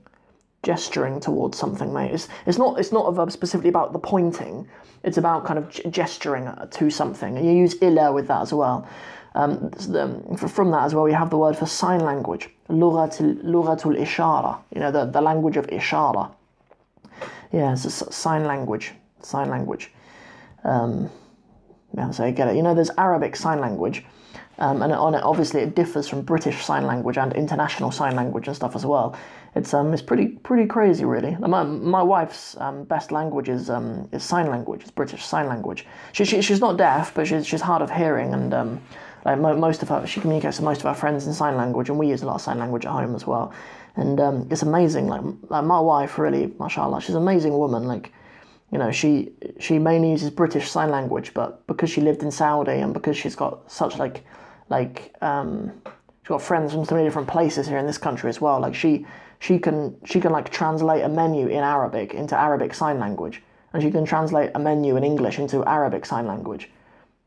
gesturing 0.66 1.20
towards 1.20 1.58
something, 1.58 1.94
mate. 1.94 2.12
It's, 2.12 2.28
it's 2.48 2.58
not 2.58 2.80
it's 2.80 2.92
not 2.92 3.06
a 3.06 3.12
verb 3.12 3.32
specifically 3.32 3.70
about 3.70 3.94
the 3.94 4.00
pointing. 4.00 4.68
It's 5.04 5.18
about 5.18 5.46
kind 5.46 5.60
of 5.60 5.70
gesturing 5.92 6.50
to 6.72 6.90
something, 6.90 7.38
and 7.38 7.46
you 7.46 7.54
use 7.54 7.82
ila 7.82 8.12
with 8.12 8.28
that 8.28 8.42
as 8.42 8.52
well. 8.52 8.90
Um, 9.36 9.70
from 9.72 10.72
that 10.72 10.84
as 10.86 10.96
well, 10.96 11.04
we 11.04 11.14
have 11.14 11.30
the 11.30 11.38
word 11.38 11.56
for 11.56 11.68
sign 11.68 12.00
language, 12.00 12.50
lughatul 12.70 13.98
ishara. 14.06 14.58
You 14.74 14.80
know, 14.82 14.92
the, 14.92 15.06
the 15.06 15.22
language 15.22 15.58
of 15.58 15.68
ishara. 15.68 16.32
Yeah, 17.52 17.74
it's 17.74 17.86
a 17.86 17.92
sign 17.92 18.46
language. 18.46 18.94
Sign 19.22 19.50
language. 19.50 19.92
Um, 20.64 21.12
yeah, 21.96 22.12
so 22.12 22.26
you 22.26 22.32
get 22.32 22.48
it. 22.48 22.56
You 22.56 22.64
know, 22.64 22.74
there's 22.74 22.92
Arabic 22.98 23.36
sign 23.36 23.60
language, 23.60 24.04
Um, 24.58 24.82
and 24.82 24.94
on 24.94 25.16
it, 25.16 25.24
obviously, 25.24 25.62
it 25.62 25.76
differs 25.76 26.08
from 26.08 26.22
British 26.22 26.64
Sign 26.64 26.86
Language 26.86 27.18
and 27.18 27.34
international 27.34 27.92
sign 27.92 28.16
language 28.16 28.48
and 28.48 28.56
stuff 28.56 28.76
as 28.76 28.86
well. 28.86 29.16
It's 29.56 29.74
um, 29.74 29.94
it's 29.94 30.02
pretty 30.02 30.28
pretty 30.28 30.66
crazy, 30.66 31.06
really. 31.06 31.36
My, 31.40 31.64
my 31.64 32.02
wife's 32.02 32.58
um, 32.58 32.84
best 32.86 33.12
language 33.12 33.50
is 33.50 33.70
um, 33.70 34.08
is 34.12 34.24
sign 34.24 34.48
language. 34.48 34.82
It's 34.82 34.92
British 34.92 35.26
Sign 35.26 35.48
Language. 35.48 35.86
She, 36.14 36.26
she 36.26 36.42
she's 36.42 36.60
not 36.60 36.78
deaf, 36.78 37.14
but 37.14 37.28
she's 37.28 37.46
she's 37.46 37.62
hard 37.62 37.82
of 37.82 37.92
hearing, 37.92 38.34
and 38.34 38.54
um, 38.54 38.82
like 39.26 39.40
mo- 39.40 39.58
most 39.58 39.82
of 39.82 39.90
her, 39.90 40.06
she 40.06 40.22
communicates 40.22 40.58
with 40.58 40.66
most 40.66 40.82
of 40.82 40.86
our 40.86 40.96
friends 40.96 41.28
in 41.28 41.34
sign 41.34 41.56
language, 41.56 41.90
and 41.90 41.98
we 41.98 42.08
use 42.08 42.22
a 42.22 42.26
lot 42.26 42.36
of 42.36 42.42
sign 42.42 42.60
language 42.60 42.86
at 42.86 42.92
home 42.92 43.16
as 43.16 43.26
well. 43.26 43.54
And 43.98 44.20
um, 44.20 44.48
it's 44.52 44.62
amazing. 44.62 45.08
Like 45.08 45.22
like 45.50 45.66
my 45.66 45.80
wife, 45.80 46.18
really, 46.18 46.54
mashallah, 46.60 47.02
she's 47.02 47.16
an 47.16 47.22
amazing 47.22 47.58
woman. 47.58 47.84
Like 47.84 48.14
you 48.72 48.78
know, 48.78 48.92
she 48.92 49.32
she 49.60 49.80
mainly 49.80 50.12
uses 50.12 50.30
British 50.30 50.70
Sign 50.70 50.90
Language, 50.90 51.34
but 51.34 51.66
because 51.68 51.90
she 51.90 52.02
lived 52.02 52.24
in 52.24 52.32
Saudi 52.32 52.74
and 52.74 52.94
because 52.94 53.16
she's 53.16 53.36
got 53.36 53.72
such 53.72 53.98
like 53.98 54.26
like 54.70 55.14
um, 55.22 55.72
she's 56.22 56.30
got 56.30 56.42
friends 56.42 56.74
from 56.74 56.86
so 56.86 56.96
many 56.96 57.08
different 57.08 57.28
places 57.28 57.68
here 57.68 57.78
in 57.78 57.86
this 57.86 57.98
country 57.98 58.30
as 58.30 58.42
well. 58.42 58.60
Like 58.60 58.76
she 58.76 59.06
she 59.40 59.60
can 59.60 59.96
she 60.06 60.20
can 60.20 60.32
like 60.32 60.50
translate 60.50 61.04
a 61.04 61.10
menu 61.10 61.48
in 61.48 61.64
Arabic 61.64 62.14
into 62.14 62.38
Arabic 62.38 62.74
Sign 62.74 63.00
Language, 63.00 63.44
and 63.74 63.84
she 63.84 63.92
can 63.92 64.06
translate 64.06 64.52
a 64.56 64.60
menu 64.60 64.98
in 64.98 65.04
English 65.04 65.40
into 65.40 65.64
Arabic 65.66 66.06
Sign 66.06 66.26
Language. 66.28 66.70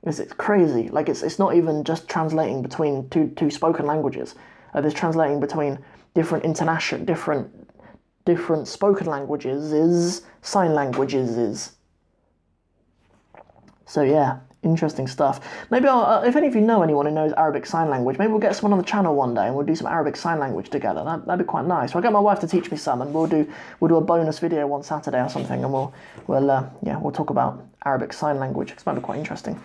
It's, 0.05 0.19
it's 0.19 0.33
crazy. 0.33 0.89
Like 0.89 1.09
it's 1.09 1.23
it's 1.23 1.39
not 1.39 1.55
even 1.55 1.85
just 1.85 2.09
translating 2.09 2.63
between 2.63 3.09
two 3.11 3.29
two 3.37 3.51
spoken 3.51 3.87
languages. 3.87 4.35
Uh, 4.75 4.81
there's 4.81 4.95
translating 4.95 5.41
between 5.41 5.79
different 6.15 6.45
international 6.45 7.05
different 7.05 7.51
different 8.25 8.69
spoken 8.69 9.07
languages 9.07 9.73
is 9.73 10.23
sign 10.43 10.75
languages 10.75 11.37
is. 11.37 11.73
So 13.87 14.03
yeah, 14.03 14.41
interesting 14.63 15.07
stuff. 15.07 15.41
Maybe 15.71 15.87
uh, 15.87 16.23
if 16.23 16.37
any 16.37 16.47
of 16.47 16.55
you 16.55 16.61
know 16.61 16.83
anyone 16.83 17.07
who 17.07 17.13
knows 17.13 17.33
Arabic 17.37 17.65
Sign 17.67 17.89
Language, 17.89 18.19
maybe 18.19 18.33
we'll 18.33 18.41
get 18.41 18.57
someone 18.57 18.73
on 18.73 18.79
the 18.79 18.85
channel 18.85 19.15
one 19.15 19.35
day 19.35 19.47
and 19.47 19.55
we'll 19.55 19.67
do 19.67 19.75
some 19.75 19.87
Arabic 19.87 20.17
Sign 20.17 20.39
Language 20.39 20.71
together. 20.71 21.05
That, 21.05 21.27
that'd 21.27 21.45
be 21.45 21.49
quite 21.49 21.67
nice. 21.67 21.95
I'll 21.95 22.03
get 22.03 22.13
my 22.13 22.21
wife 22.21 22.41
to 22.41 22.49
teach 22.49 22.71
me 22.71 22.77
some, 22.77 23.03
and 23.03 23.15
we'll 23.15 23.27
do 23.27 23.51
we'll 23.81 23.89
do 23.89 23.97
a 23.97 24.01
bonus 24.01 24.39
video 24.39 24.67
one 24.67 24.83
Saturday 24.83 25.23
or 25.23 25.29
something, 25.29 25.63
and 25.63 25.73
we'll 25.73 25.93
we'll 26.27 26.51
uh, 26.51 26.65
yeah 26.83 26.99
we'll 26.99 27.13
talk 27.13 27.31
about 27.31 27.65
Arabic 27.85 28.13
Sign 28.13 28.39
Language. 28.39 28.73
It 28.73 28.83
might 28.85 28.95
be 28.95 29.01
quite 29.01 29.19
interesting. 29.19 29.61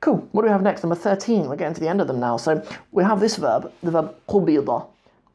Cool. 0.00 0.26
What 0.32 0.42
do 0.42 0.46
we 0.46 0.52
have 0.52 0.62
next? 0.62 0.82
Number 0.82 0.96
thirteen. 0.96 1.48
We're 1.48 1.56
getting 1.56 1.74
to 1.74 1.80
the 1.80 1.88
end 1.88 2.00
of 2.00 2.06
them 2.06 2.18
now. 2.18 2.36
So 2.36 2.64
we 2.92 3.04
have 3.04 3.20
this 3.20 3.36
verb, 3.36 3.72
the 3.82 3.90
verb 3.90 4.14
qubida. 4.28 4.86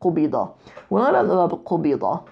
Qubida. 0.01 0.53
When 0.89 1.03
I 1.03 1.11
learned 1.11 1.29
the 1.29 1.35
verb 1.35 1.63
qubida, 1.63 2.27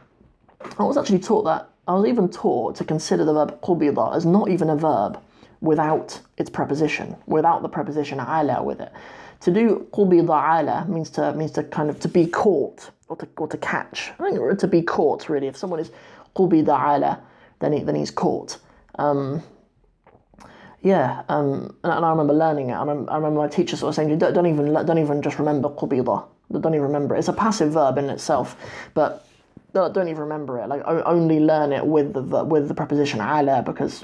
I 0.78 0.84
was 0.84 0.98
actually 0.98 1.20
taught 1.20 1.44
that 1.44 1.70
I 1.88 1.94
was 1.94 2.08
even 2.08 2.30
taught 2.30 2.76
to 2.78 2.84
consider 2.84 3.26
the 3.26 3.34
verb 3.34 3.62
qubida 3.62 4.16
as 4.16 4.26
not 4.26 4.50
even 4.50 4.70
a 4.70 4.76
verb 4.76 5.20
without 5.66 6.20
its 6.38 6.50
preposition, 6.50 7.16
without 7.26 7.62
the 7.62 7.70
preposition 7.70 8.20
ala 8.20 8.64
with 8.64 8.80
it. 8.80 8.92
To 9.42 9.52
do 9.52 9.88
qubida 9.92 10.60
ala 10.60 10.86
means 10.88 11.10
to 11.12 11.34
means 11.34 11.52
to 11.52 11.64
kind 11.64 11.90
of 11.90 12.00
to 12.00 12.08
be 12.08 12.28
caught 12.28 12.90
or 13.10 13.16
to 13.18 13.28
or 13.38 13.48
to 13.48 13.58
catch. 13.58 14.12
I 14.20 14.32
think 14.32 14.60
to 14.60 14.68
be 14.68 14.82
caught 14.82 15.28
really. 15.30 15.48
If 15.48 15.58
someone 15.58 15.80
is 15.80 15.92
qubida 16.36 16.96
ala, 16.96 17.22
then 17.60 17.74
he, 17.74 17.84
then 17.84 17.96
he's 17.96 18.12
caught. 18.12 18.58
Um, 18.98 19.44
yeah, 20.82 21.24
um, 21.30 21.76
and, 21.84 21.94
and, 21.94 22.06
I 22.06 22.10
remember 22.12 22.34
learning 22.34 22.70
it. 22.70 22.74
I 22.74 22.82
remember, 22.82 23.12
I 23.12 23.16
remember 23.16 23.40
my 23.40 23.48
teacher 23.48 23.76
sort 23.76 23.90
of 23.90 23.96
saying, 23.96 24.18
don't, 24.20 24.34
don't 24.34 24.46
even 24.46 24.72
don't 24.72 25.00
even 25.00 25.22
just 25.22 25.40
remember 25.40 25.70
qubida. 25.70 26.26
Don't 26.52 26.76
even 26.76 26.82
remember 26.82 27.16
it. 27.16 27.20
It's 27.20 27.28
a 27.28 27.34
passive 27.34 27.74
verb 27.74 27.98
in 27.98 28.10
itself, 28.10 28.56
but 28.94 29.28
don't 29.74 30.08
even 30.08 30.22
remember 30.22 30.60
it. 30.60 30.68
Like 30.68 30.84
only 30.86 31.40
learn 31.40 31.74
it 31.74 31.86
with 31.86 32.14
the 32.14 32.22
with 32.22 32.68
the 32.68 32.74
preposition 32.74 33.20
ala 33.20 33.62
because 33.62 34.04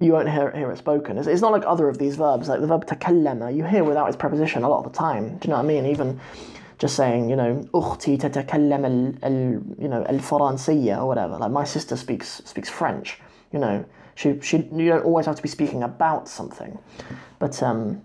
you 0.00 0.12
won't 0.12 0.28
hear, 0.28 0.50
hear 0.50 0.70
it 0.70 0.78
spoken. 0.78 1.18
It's, 1.18 1.26
it's 1.26 1.42
not 1.42 1.52
like 1.52 1.64
other 1.66 1.88
of 1.88 1.98
these 1.98 2.16
verbs, 2.16 2.48
like 2.48 2.60
the 2.60 2.66
verb 2.66 2.86
takallama, 2.86 3.54
you 3.54 3.64
hear 3.64 3.84
without 3.84 4.06
its 4.08 4.16
preposition 4.16 4.62
a 4.62 4.68
lot 4.68 4.84
of 4.84 4.92
the 4.92 4.98
time. 4.98 5.38
Do 5.38 5.46
you 5.46 5.50
know 5.50 5.56
what 5.56 5.64
I 5.64 5.68
mean? 5.68 5.86
Even 5.86 6.20
just 6.78 6.96
saying, 6.96 7.30
you 7.30 7.36
know, 7.36 7.64
أختي 7.74 8.16
تتكلم 8.18 8.84
ال, 8.84 9.24
ال 9.24 9.62
you 9.78 9.88
know 9.88 10.04
الفرنسية 10.08 10.98
or 10.98 11.06
whatever. 11.06 11.38
Like 11.38 11.52
my 11.52 11.64
sister 11.64 11.96
speaks 11.96 12.42
speaks 12.44 12.68
French. 12.68 13.20
You 13.52 13.58
know, 13.60 13.84
she 14.14 14.38
she 14.40 14.68
you 14.72 14.88
don't 14.88 15.04
always 15.04 15.26
have 15.26 15.36
to 15.36 15.42
be 15.42 15.48
speaking 15.48 15.82
about 15.82 16.28
something, 16.28 16.78
but 17.38 17.62
um, 17.62 18.02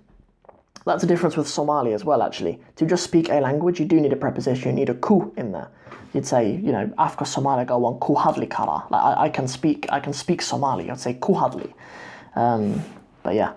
that's 0.93 1.05
a 1.05 1.07
difference 1.07 1.37
with 1.37 1.49
Somali 1.49 1.93
as 1.93 2.05
well. 2.05 2.23
Actually, 2.23 2.61
to 2.77 2.87
just 2.87 3.05
speak 3.05 3.29
a 3.29 3.41
language, 3.41 3.79
you 3.81 3.87
do 3.87 4.01
need 4.01 4.13
a 4.13 4.17
preposition. 4.17 4.71
You 4.71 4.77
need 4.77 4.89
a 4.89 4.95
ku 4.95 5.33
in 5.37 5.53
there 5.53 5.71
you'd 6.17 6.27
say, 6.27 6.51
you 6.51 6.73
know, 6.73 6.87
afka 6.99 7.27
Somali 7.27 7.65
go 7.65 7.85
on 7.85 8.01
kuhadli 8.01 8.51
kara. 8.51 8.85
Like 8.91 9.03
I, 9.03 9.25
I, 9.25 9.29
can 9.29 9.47
speak, 9.47 9.87
I 9.91 10.01
can 10.01 10.13
speak 10.13 10.43
Somali. 10.43 10.91
I'd 10.91 10.99
say 10.99 11.15
kuhadli. 11.15 11.73
Um, 12.35 12.83
but 13.23 13.35
yeah. 13.35 13.53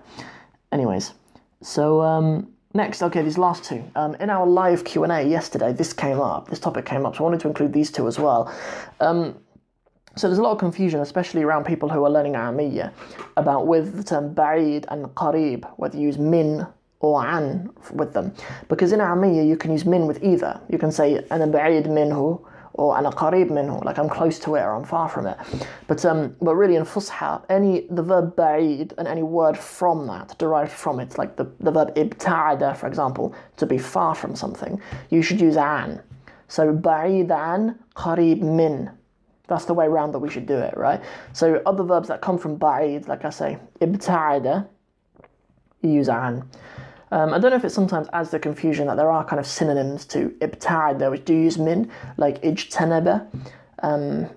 Anyways, 0.70 1.14
so 1.62 2.00
um, 2.02 2.48
next, 2.74 3.02
okay, 3.02 3.22
these 3.22 3.38
last 3.38 3.64
two. 3.64 3.82
Um, 3.96 4.14
in 4.16 4.30
our 4.30 4.46
live 4.46 4.84
Q 4.84 5.04
and 5.04 5.12
A 5.12 5.22
yesterday, 5.22 5.72
this 5.72 5.92
came 5.92 6.20
up. 6.20 6.48
This 6.48 6.60
topic 6.60 6.84
came 6.84 7.04
up, 7.06 7.16
so 7.16 7.20
I 7.20 7.22
wanted 7.24 7.40
to 7.40 7.48
include 7.48 7.72
these 7.72 7.90
two 7.90 8.06
as 8.06 8.18
well. 8.18 8.52
Um, 9.00 9.36
so 10.16 10.26
there's 10.26 10.38
a 10.38 10.42
lot 10.42 10.52
of 10.52 10.58
confusion, 10.58 11.00
especially 11.00 11.42
around 11.42 11.64
people 11.64 11.88
who 11.88 12.04
are 12.04 12.10
learning 12.10 12.34
Ammiya, 12.34 12.92
about 13.36 13.66
with 13.66 13.96
the 13.96 14.02
term 14.02 14.34
ba'id 14.34 14.84
and 14.88 15.06
qarib, 15.14 15.70
whether 15.76 15.96
you 15.96 16.06
use 16.06 16.18
min 16.18 16.66
or 17.00 17.26
an 17.26 17.70
with 17.92 18.12
them. 18.12 18.32
Because 18.68 18.92
in 18.92 19.00
Ammiya 19.00 19.46
you 19.46 19.56
can 19.56 19.72
use 19.72 19.84
min 19.84 20.06
with 20.06 20.22
either. 20.22 20.60
You 20.68 20.78
can 20.78 20.92
say 20.92 21.24
ana 21.30 21.48
ba'id 21.48 21.86
minhu 21.86 22.44
or 22.74 22.96
ana 22.96 23.10
qarib 23.10 23.50
minhu, 23.50 23.82
like 23.84 23.98
I'm 23.98 24.08
close 24.08 24.38
to 24.40 24.54
it 24.54 24.60
or 24.60 24.74
I'm 24.74 24.84
far 24.84 25.08
from 25.08 25.26
it. 25.26 25.36
But 25.88 26.04
um, 26.04 26.36
but 26.40 26.54
really 26.54 26.76
in 26.76 26.84
Fusha, 26.84 27.42
any 27.48 27.86
the 27.90 28.02
verb 28.02 28.36
ba'id 28.36 28.92
and 28.98 29.08
any 29.08 29.22
word 29.22 29.56
from 29.56 30.06
that 30.06 30.36
derived 30.38 30.72
from 30.72 31.00
it, 31.00 31.18
like 31.18 31.36
the, 31.36 31.50
the 31.60 31.70
verb 31.70 31.94
ibta'ada, 31.94 32.76
for 32.76 32.86
example, 32.86 33.34
to 33.56 33.66
be 33.66 33.78
far 33.78 34.14
from 34.14 34.36
something, 34.36 34.80
you 35.08 35.22
should 35.22 35.40
use 35.40 35.56
an. 35.56 36.02
So 36.48 36.72
ba'id 36.72 37.30
an, 37.30 37.78
qarib 37.96 38.42
min. 38.42 38.90
That's 39.48 39.64
the 39.64 39.74
way 39.74 39.86
around 39.86 40.12
that 40.12 40.20
we 40.20 40.30
should 40.30 40.46
do 40.46 40.56
it, 40.56 40.76
right? 40.76 41.02
So 41.32 41.60
other 41.66 41.82
verbs 41.82 42.06
that 42.08 42.20
come 42.20 42.38
from 42.38 42.56
ba'id, 42.56 43.08
like 43.08 43.24
I 43.24 43.30
say, 43.30 43.58
ibta'ada, 43.80 44.68
you 45.82 45.90
use 45.90 46.08
an. 46.08 46.48
Um, 47.12 47.34
I 47.34 47.38
don't 47.38 47.50
know 47.50 47.56
if 47.56 47.64
it 47.64 47.70
sometimes 47.70 48.08
adds 48.12 48.30
the 48.30 48.38
confusion 48.38 48.86
that 48.86 48.96
there 48.96 49.10
are 49.10 49.24
kind 49.24 49.40
of 49.40 49.46
synonyms 49.46 50.04
to 50.06 50.28
ibta'ad 50.40 50.98
there 50.98 51.10
which 51.10 51.24
do 51.24 51.34
use 51.34 51.58
min, 51.58 51.90
like 52.16 52.40
ijtanaba. 52.42 53.26
Um, 53.82 54.28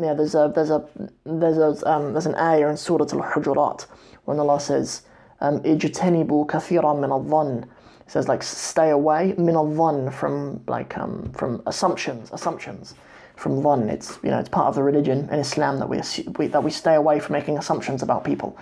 yeah, 0.00 0.14
there's 0.14 0.34
a 0.34 0.50
there's 0.54 0.70
a 0.70 0.84
there's 1.24 1.58
a 1.58 1.90
um, 1.90 2.12
there's 2.12 2.26
an 2.26 2.34
ayah 2.36 2.68
in 2.68 2.76
Surah 2.76 3.04
Al-Hujurat 3.04 3.86
when 4.24 4.38
Allah 4.40 4.60
says 4.60 5.02
um, 5.40 5.60
ijtanibu 5.60 7.00
min 7.00 7.10
al 7.10 7.58
It 7.58 8.10
says 8.10 8.26
like 8.28 8.42
stay 8.42 8.90
away 8.90 9.34
min 9.38 9.54
al 9.54 10.10
from 10.10 10.62
like 10.66 10.96
um, 10.98 11.32
from 11.32 11.62
assumptions 11.66 12.30
assumptions 12.32 12.94
from 13.36 13.62
dhann. 13.62 13.88
It's 13.88 14.18
you 14.24 14.30
know 14.30 14.38
it's 14.38 14.48
part 14.48 14.66
of 14.66 14.74
the 14.74 14.82
religion 14.82 15.28
in 15.30 15.38
Islam 15.38 15.78
that 15.78 15.88
we, 15.88 16.00
we 16.36 16.48
that 16.48 16.64
we 16.64 16.70
stay 16.70 16.94
away 16.94 17.20
from 17.20 17.34
making 17.34 17.58
assumptions 17.58 18.02
about 18.02 18.24
people 18.24 18.58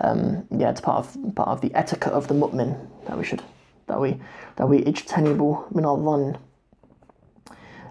um, 0.00 0.46
yeah, 0.50 0.70
it's 0.70 0.80
part 0.80 0.98
of 0.98 1.34
part 1.34 1.48
of 1.48 1.60
the 1.60 1.74
etiquette 1.74 2.12
of 2.12 2.28
the 2.28 2.34
mu'min 2.34 2.76
that 3.06 3.16
we 3.16 3.24
should 3.24 3.42
that 3.86 4.00
we 4.00 4.20
that 4.56 4.68
we 4.68 4.82
ijtanibu 4.82 5.74
min 5.74 5.84
al 5.84 6.38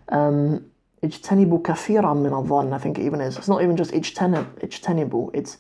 um, 0.10 0.66
ijtanibu 1.02 1.62
kathiran 1.62 2.22
min 2.22 2.34
al 2.34 2.74
I 2.74 2.78
think 2.78 3.00
it 3.00 3.06
even 3.06 3.22
is. 3.22 3.38
It's 3.38 3.48
not 3.48 3.62
even 3.62 3.78
just 3.78 3.92
ijtanib, 3.92 4.46
ijtanibu. 4.62 5.30
It's 5.34 5.58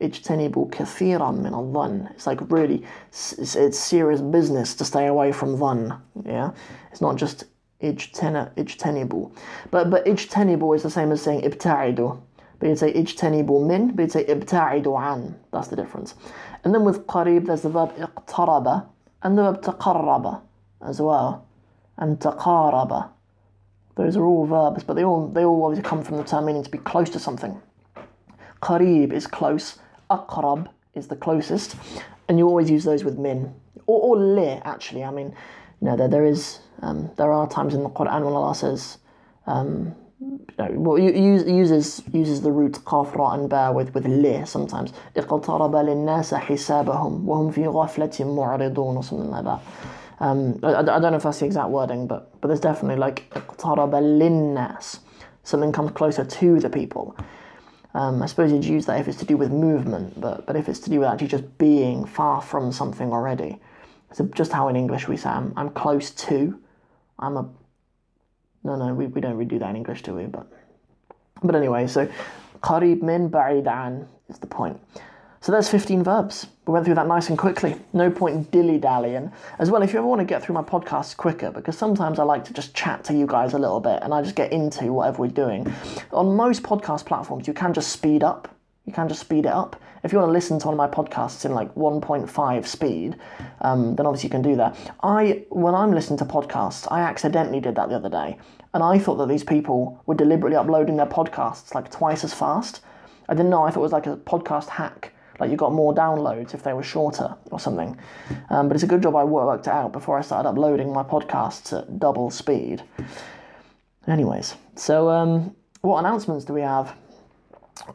kathiran 0.00 1.38
min 1.38 1.54
al 1.54 2.08
It's 2.10 2.26
like 2.26 2.40
really, 2.50 2.82
it's, 3.08 3.56
it's, 3.56 3.78
serious 3.78 4.20
business 4.20 4.74
to 4.76 4.84
stay 4.84 5.06
away 5.06 5.32
from 5.32 5.56
dhann. 5.56 6.00
Yeah, 6.24 6.50
it's 6.90 7.00
not 7.00 7.16
just 7.16 7.44
ijtanibu. 7.82 9.32
But 9.70 9.90
but 9.90 10.04
ijtanibu 10.06 10.74
is 10.74 10.82
the 10.82 10.90
same 10.90 11.12
as 11.12 11.22
saying 11.22 11.42
ibta'idu. 11.42 12.20
But 12.64 12.78
say 12.78 12.94
ijtanibu 12.94 13.66
min, 13.66 13.94
but 13.94 14.10
say 14.10 14.24
ibta'idu 14.24 14.98
an. 14.98 15.38
That's 15.52 15.68
the 15.68 15.76
difference. 15.76 16.14
And 16.64 16.74
then 16.74 16.82
with 16.82 17.06
qarib, 17.06 17.44
there's 17.44 17.60
the 17.60 17.68
verb 17.68 17.94
iqtaraba 17.98 18.86
and 19.22 19.36
the 19.36 19.42
verb 19.42 19.62
taqarraba 19.62 20.40
as 20.80 20.98
well. 20.98 21.46
And 21.98 22.18
taqaraba. 22.18 23.10
Those 23.96 24.16
are 24.16 24.24
all 24.24 24.46
verbs, 24.46 24.82
but 24.82 24.94
they 24.94 25.04
all 25.04 25.28
they 25.28 25.44
all 25.44 25.62
obviously 25.62 25.86
come 25.86 26.02
from 26.02 26.16
the 26.16 26.24
term 26.24 26.46
meaning 26.46 26.64
to 26.64 26.70
be 26.70 26.78
close 26.78 27.10
to 27.10 27.18
something. 27.18 27.60
Qarib 28.62 29.12
is 29.12 29.26
close, 29.26 29.78
aqrab 30.10 30.66
is 30.94 31.08
the 31.08 31.16
closest, 31.16 31.76
and 32.30 32.38
you 32.38 32.48
always 32.48 32.70
use 32.70 32.84
those 32.84 33.04
with 33.04 33.18
min. 33.18 33.54
Or, 33.86 34.16
or 34.16 34.16
li, 34.16 34.58
actually. 34.64 35.04
I 35.04 35.10
mean, 35.10 35.36
you 35.82 35.88
know, 35.88 35.98
there, 35.98 36.08
there 36.08 36.24
is 36.24 36.60
um, 36.80 37.10
there 37.18 37.30
are 37.30 37.46
times 37.46 37.74
in 37.74 37.82
the 37.82 37.90
Quran 37.90 38.24
when 38.24 38.32
Allah 38.32 38.54
says 38.54 38.96
um, 39.46 39.94
well, 40.57 40.99
uses 40.99 42.01
uses 42.11 42.41
the 42.41 42.51
root 42.51 42.73
qaf 42.85 43.15
ra 43.15 43.33
and 43.33 43.49
ba 43.49 43.71
with 43.73 43.93
with 43.93 44.05
li 44.05 44.45
sometimes. 44.45 44.91
اقترب 45.15 45.75
للناس 45.75 46.33
حسابهم 46.33 47.29
وهم 47.29 47.51
في 47.51 47.67
غفلة 47.67 48.25
معرضون 48.25 48.97
or 48.97 49.03
something 49.03 49.31
like 49.31 49.45
that. 49.45 49.59
Um, 50.19 50.59
I, 50.63 50.79
I, 50.79 50.83
don't 50.83 51.01
know 51.01 51.15
if 51.15 51.23
that's 51.23 51.39
the 51.39 51.45
exact 51.45 51.69
wording, 51.69 52.05
but 52.05 52.41
but 52.41 52.49
there's 52.49 52.59
definitely 52.59 52.97
like 52.97 53.23
اقترب 53.35 53.95
للناس. 53.95 54.99
Something 55.43 55.71
comes 55.71 55.91
closer 55.91 56.25
to 56.25 56.59
the 56.59 56.69
people. 56.69 57.15
Um, 57.93 58.21
I 58.21 58.27
suppose 58.27 58.51
you'd 58.51 58.65
use 58.65 58.85
that 58.85 58.99
if 58.99 59.07
it's 59.07 59.17
to 59.17 59.25
do 59.25 59.37
with 59.37 59.51
movement, 59.51 60.19
but 60.19 60.45
but 60.45 60.55
if 60.55 60.67
it's 60.69 60.79
to 60.79 60.89
do 60.89 60.99
with 60.99 61.09
actually 61.09 61.29
just 61.29 61.57
being 61.57 62.05
far 62.05 62.41
from 62.41 62.71
something 62.71 63.11
already. 63.11 63.59
So 64.11 64.25
just 64.25 64.51
how 64.51 64.67
in 64.67 64.75
English 64.75 65.07
we 65.07 65.17
say 65.17 65.29
I'm, 65.29 65.53
I'm 65.55 65.69
close 65.69 66.11
to. 66.11 66.59
I'm 67.19 67.37
a. 67.37 67.49
no, 68.64 68.76
no, 68.76 68.94
we, 68.94 69.06
we 69.06 69.20
don't 69.20 69.38
redo 69.38 69.58
that 69.60 69.70
in 69.70 69.76
English, 69.76 70.02
do 70.02 70.14
we? 70.14 70.24
But, 70.24 70.46
but 71.42 71.54
anyway, 71.54 71.86
so 71.86 72.08
qarib 72.62 73.02
min 73.02 73.30
ba'idan 73.30 74.06
is 74.28 74.38
the 74.38 74.46
point. 74.46 74.80
So 75.42 75.52
there's 75.52 75.68
15 75.68 76.02
verbs. 76.02 76.46
We 76.66 76.72
went 76.72 76.86
through 76.86 76.94
that 76.94 77.06
nice 77.06 77.28
and 77.28 77.36
quickly. 77.36 77.76
No 77.92 78.10
point 78.10 78.50
dilly 78.50 78.78
dallying. 78.78 79.30
As 79.58 79.70
well, 79.70 79.82
if 79.82 79.92
you 79.92 79.98
ever 79.98 80.08
want 80.08 80.20
to 80.20 80.24
get 80.24 80.42
through 80.42 80.54
my 80.54 80.62
podcasts 80.62 81.14
quicker, 81.14 81.50
because 81.50 81.76
sometimes 81.76 82.18
I 82.18 82.22
like 82.22 82.46
to 82.46 82.54
just 82.54 82.74
chat 82.74 83.04
to 83.04 83.12
you 83.12 83.26
guys 83.26 83.52
a 83.52 83.58
little 83.58 83.80
bit 83.80 83.98
and 84.02 84.14
I 84.14 84.22
just 84.22 84.36
get 84.36 84.52
into 84.52 84.90
whatever 84.90 85.18
we're 85.20 85.28
doing. 85.28 85.70
On 86.14 86.34
most 86.34 86.62
podcast 86.62 87.04
platforms, 87.04 87.46
you 87.46 87.52
can 87.52 87.74
just 87.74 87.92
speed 87.92 88.22
up 88.22 88.53
you 88.86 88.92
can 88.92 89.08
just 89.08 89.20
speed 89.20 89.46
it 89.46 89.52
up. 89.52 89.80
If 90.02 90.12
you 90.12 90.18
want 90.18 90.28
to 90.28 90.32
listen 90.32 90.58
to 90.58 90.66
one 90.66 90.74
of 90.74 90.78
my 90.78 90.88
podcasts 90.88 91.46
in 91.46 91.52
like 91.52 91.74
1.5 91.74 92.66
speed, 92.66 93.16
um, 93.62 93.96
then 93.96 94.06
obviously 94.06 94.28
you 94.28 94.32
can 94.32 94.42
do 94.42 94.56
that. 94.56 94.76
I, 95.02 95.44
when 95.48 95.74
I'm 95.74 95.92
listening 95.92 96.18
to 96.18 96.26
podcasts, 96.26 96.86
I 96.90 97.00
accidentally 97.00 97.60
did 97.60 97.74
that 97.76 97.88
the 97.88 97.96
other 97.96 98.10
day, 98.10 98.36
and 98.74 98.82
I 98.82 98.98
thought 98.98 99.16
that 99.16 99.28
these 99.28 99.44
people 99.44 100.02
were 100.04 100.14
deliberately 100.14 100.56
uploading 100.56 100.96
their 100.96 101.06
podcasts 101.06 101.74
like 101.74 101.90
twice 101.90 102.24
as 102.24 102.34
fast. 102.34 102.82
I 103.28 103.34
didn't 103.34 103.50
know. 103.50 103.62
I 103.62 103.70
thought 103.70 103.80
it 103.80 103.82
was 103.82 103.92
like 103.92 104.06
a 104.06 104.16
podcast 104.16 104.68
hack 104.68 105.14
like 105.40 105.50
you 105.50 105.56
got 105.56 105.72
more 105.72 105.94
downloads 105.94 106.54
if 106.54 106.62
they 106.62 106.72
were 106.72 106.82
shorter 106.82 107.34
or 107.50 107.58
something. 107.58 107.98
Um, 108.50 108.68
but 108.68 108.74
it's 108.76 108.84
a 108.84 108.88
good 108.88 109.02
job 109.02 109.16
I 109.16 109.24
worked 109.24 109.66
it 109.66 109.72
out 109.72 109.92
before 109.92 110.18
I 110.18 110.22
started 110.22 110.48
uploading 110.48 110.92
my 110.92 111.02
podcasts 111.02 111.76
at 111.76 111.98
double 111.98 112.30
speed. 112.30 112.82
Anyways, 114.06 114.54
so 114.76 115.08
um, 115.08 115.56
what 115.80 115.98
announcements 115.98 116.44
do 116.44 116.52
we 116.52 116.60
have? 116.60 116.94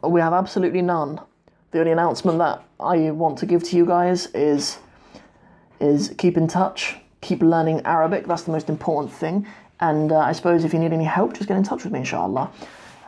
We 0.02 0.20
have 0.20 0.32
absolutely 0.32 0.82
none. 0.82 1.20
The 1.72 1.80
only 1.80 1.92
announcement 1.92 2.38
that 2.38 2.64
I 2.78 3.10
want 3.10 3.38
to 3.38 3.46
give 3.46 3.62
to 3.64 3.76
you 3.76 3.86
guys 3.86 4.26
is 4.28 4.78
is 5.80 6.14
keep 6.18 6.36
in 6.36 6.46
touch, 6.46 6.96
keep 7.20 7.42
learning 7.42 7.80
Arabic. 7.84 8.26
That's 8.26 8.42
the 8.42 8.52
most 8.52 8.68
important 8.68 9.12
thing. 9.12 9.46
And 9.80 10.12
uh, 10.12 10.18
I 10.18 10.32
suppose 10.32 10.64
if 10.64 10.74
you 10.74 10.78
need 10.78 10.92
any 10.92 11.04
help, 11.04 11.32
just 11.34 11.48
get 11.48 11.56
in 11.56 11.62
touch 11.62 11.84
with 11.84 11.92
me, 11.92 12.00
inshallah. 12.00 12.50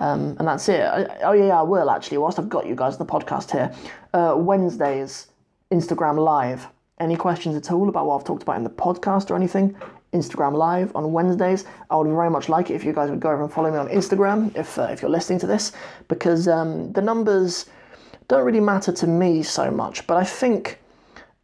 Um, 0.00 0.36
and 0.38 0.48
that's 0.48 0.68
it. 0.68 0.80
oh 1.22 1.32
yeah, 1.32 1.58
I 1.58 1.62
will 1.62 1.90
actually. 1.90 2.18
Whilst 2.18 2.38
I've 2.38 2.48
got 2.48 2.66
you 2.66 2.74
guys 2.74 2.96
the 2.96 3.04
podcast 3.04 3.50
here, 3.52 3.72
uh, 4.14 4.34
Wednesdays 4.36 5.28
Instagram 5.70 6.18
Live. 6.18 6.66
Any 6.98 7.16
questions 7.16 7.56
at 7.56 7.72
all 7.72 7.88
about 7.88 8.06
what 8.06 8.20
I've 8.20 8.26
talked 8.26 8.42
about 8.42 8.56
in 8.56 8.64
the 8.64 8.70
podcast 8.70 9.30
or 9.30 9.36
anything? 9.36 9.76
Instagram 10.12 10.54
Live 10.54 10.94
on 10.94 11.12
Wednesdays. 11.12 11.64
I 11.90 11.96
would 11.96 12.06
very 12.06 12.30
much 12.30 12.48
like 12.48 12.70
it 12.70 12.74
if 12.74 12.84
you 12.84 12.92
guys 12.92 13.10
would 13.10 13.20
go 13.20 13.30
over 13.30 13.42
and 13.42 13.52
follow 13.52 13.70
me 13.70 13.78
on 13.78 13.88
Instagram 13.88 14.54
if 14.56 14.78
uh, 14.78 14.88
if 14.90 15.02
you're 15.02 15.10
listening 15.10 15.38
to 15.40 15.46
this, 15.46 15.72
because 16.08 16.48
um, 16.48 16.92
the 16.92 17.02
numbers 17.02 17.66
don't 18.28 18.44
really 18.44 18.60
matter 18.60 18.92
to 18.92 19.06
me 19.06 19.42
so 19.42 19.70
much, 19.70 20.06
but 20.06 20.16
I 20.16 20.24
think 20.24 20.78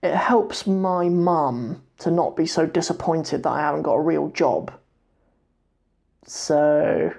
it 0.03 0.15
helps 0.15 0.67
my 0.67 1.09
mum 1.09 1.83
to 1.99 2.11
not 2.11 2.37
be 2.37 2.47
so 2.47 2.67
disappointed 2.67 3.43
that 3.43 3.51
I 3.51 3.61
haven't 3.61 3.83
got 3.83 3.95
a 3.95 4.01
real 4.01 4.29
job. 4.29 4.73
So 6.25 7.13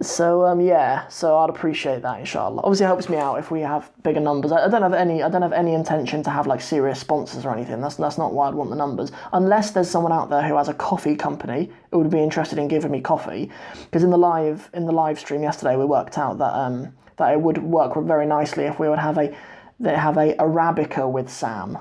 so 0.00 0.44
um, 0.44 0.60
yeah, 0.60 1.06
so 1.06 1.38
I'd 1.38 1.50
appreciate 1.50 2.02
that, 2.02 2.18
inshallah. 2.18 2.62
Obviously, 2.62 2.84
it 2.84 2.88
helps 2.88 3.08
me 3.08 3.16
out 3.16 3.36
if 3.36 3.52
we 3.52 3.60
have 3.60 3.92
bigger 4.02 4.18
numbers. 4.18 4.50
I, 4.50 4.68
don't 4.68 4.82
have 4.82 4.92
any. 4.92 5.22
I 5.22 5.28
don't 5.28 5.42
have 5.42 5.52
any 5.52 5.72
intention 5.72 6.22
to 6.24 6.30
have 6.30 6.48
like 6.48 6.60
serious 6.60 6.98
sponsors 6.98 7.44
or 7.44 7.54
anything. 7.54 7.80
That's 7.80 7.94
that's 7.94 8.18
not 8.18 8.32
why 8.32 8.48
I'd 8.48 8.54
want 8.54 8.70
the 8.70 8.76
numbers. 8.76 9.12
Unless 9.32 9.70
there's 9.70 9.88
someone 9.88 10.10
out 10.10 10.30
there 10.30 10.42
who 10.42 10.56
has 10.56 10.68
a 10.68 10.74
coffee 10.74 11.14
company 11.14 11.70
who 11.92 11.98
would 11.98 12.10
be 12.10 12.18
interested 12.18 12.58
in 12.58 12.66
giving 12.66 12.90
me 12.90 13.00
coffee. 13.00 13.50
Because 13.84 14.02
in 14.02 14.10
the 14.10 14.18
live 14.18 14.68
in 14.74 14.86
the 14.86 14.92
live 14.92 15.18
stream 15.18 15.42
yesterday, 15.42 15.76
we 15.76 15.84
worked 15.84 16.18
out 16.18 16.38
that 16.38 16.54
um, 16.54 16.92
that 17.16 17.32
it 17.32 17.40
would 17.40 17.58
work 17.58 17.94
very 18.04 18.26
nicely 18.26 18.64
if 18.64 18.80
we 18.80 18.88
would 18.88 18.98
have 18.98 19.16
a 19.16 19.36
they 19.78 19.94
have 19.94 20.16
a 20.16 20.34
arabica 20.34 21.08
with 21.08 21.30
Sam, 21.30 21.78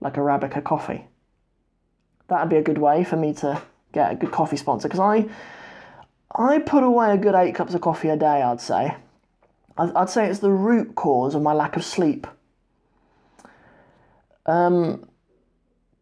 like 0.00 0.14
arabica 0.14 0.64
coffee. 0.64 1.06
That'd 2.26 2.48
be 2.48 2.56
a 2.56 2.62
good 2.62 2.78
way 2.78 3.04
for 3.04 3.16
me 3.16 3.32
to 3.34 3.62
get 3.92 4.10
a 4.10 4.14
good 4.16 4.32
coffee 4.32 4.56
sponsor 4.56 4.88
because 4.88 5.00
I 5.00 5.28
I 6.34 6.58
put 6.58 6.84
away 6.84 7.12
a 7.12 7.16
good 7.16 7.34
eight 7.34 7.54
cups 7.54 7.74
of 7.74 7.80
coffee 7.80 8.08
a 8.08 8.16
day, 8.16 8.42
I'd 8.42 8.60
say. 8.60 8.96
I'd 9.76 10.10
say 10.10 10.28
it's 10.28 10.40
the 10.40 10.50
root 10.50 10.94
cause 10.94 11.34
of 11.34 11.42
my 11.42 11.52
lack 11.52 11.76
of 11.76 11.84
sleep. 11.84 12.26
Um, 14.46 15.08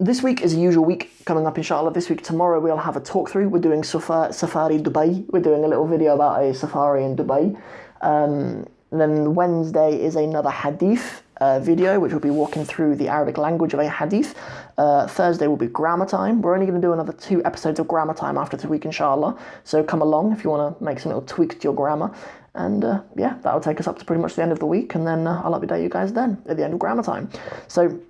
this 0.01 0.23
week 0.23 0.43
is 0.43 0.55
a 0.55 0.59
usual 0.59 0.85
week 0.85 1.11
coming 1.25 1.47
up, 1.47 1.57
inshallah. 1.57 1.93
This 1.93 2.09
week, 2.09 2.23
tomorrow, 2.23 2.61
we'll 2.61 2.77
have 2.77 2.97
a 2.97 3.01
talk 3.01 3.31
through. 3.31 3.49
We're 3.49 3.61
doing 3.61 3.85
Safari 3.85 4.33
Dubai. 4.79 5.25
We're 5.31 5.43
doing 5.43 5.65
a 5.65 5.69
little 5.69 5.87
video 5.87 6.15
about 6.15 6.43
a 6.43 6.55
safari 6.55 7.05
in 7.05 7.17
Dubai. 7.17 7.61
Um, 8.01 8.67
then 8.91 9.35
Wednesday 9.35 10.01
is 10.01 10.17
another 10.17 10.51
hadith 10.51 11.23
uh, 11.41 11.61
video, 11.61 12.01
which 12.01 12.13
will 12.13 12.21
be 12.21 12.31
walking 12.31 12.65
through 12.65 12.97
the 12.97 13.09
Arabic 13.09 13.39
language 13.39 13.75
of 13.75 13.81
a 13.81 13.89
hadith. 13.89 14.35
Uh, 14.77 15.07
Thursday 15.07 15.47
will 15.47 15.57
be 15.57 15.67
grammar 15.67 16.07
time. 16.07 16.43
We're 16.43 16.55
only 16.55 16.67
going 16.67 16.81
to 16.81 16.87
do 16.87 16.93
another 16.93 17.13
two 17.13 17.45
episodes 17.45 17.79
of 17.79 17.89
grammar 17.89 18.15
time 18.15 18.37
after 18.39 18.57
this 18.57 18.67
week, 18.67 18.85
inshallah. 18.85 19.39
So 19.65 19.83
come 19.83 20.03
along 20.03 20.33
if 20.33 20.45
you 20.45 20.51
want 20.51 20.79
to 20.79 20.85
make 20.85 20.99
some 20.99 21.11
little 21.11 21.27
tweaks 21.27 21.57
to 21.57 21.63
your 21.63 21.75
grammar. 21.75 22.15
And 22.55 22.85
uh, 22.85 23.03
yeah, 23.17 23.39
that'll 23.43 23.61
take 23.61 23.79
us 23.81 23.87
up 23.87 23.99
to 23.99 24.05
pretty 24.05 24.21
much 24.23 24.35
the 24.35 24.43
end 24.43 24.53
of 24.53 24.59
the 24.59 24.67
week, 24.67 24.95
and 24.95 25.07
then 25.07 25.27
uh, 25.27 25.43
I'll 25.45 25.59
update 25.59 25.83
you 25.83 25.89
guys 25.89 26.13
then 26.13 26.43
at 26.49 26.57
the 26.57 26.65
end 26.65 26.75
of 26.75 26.79
grammar 26.79 27.03
time. 27.03 27.31
So 27.69 28.01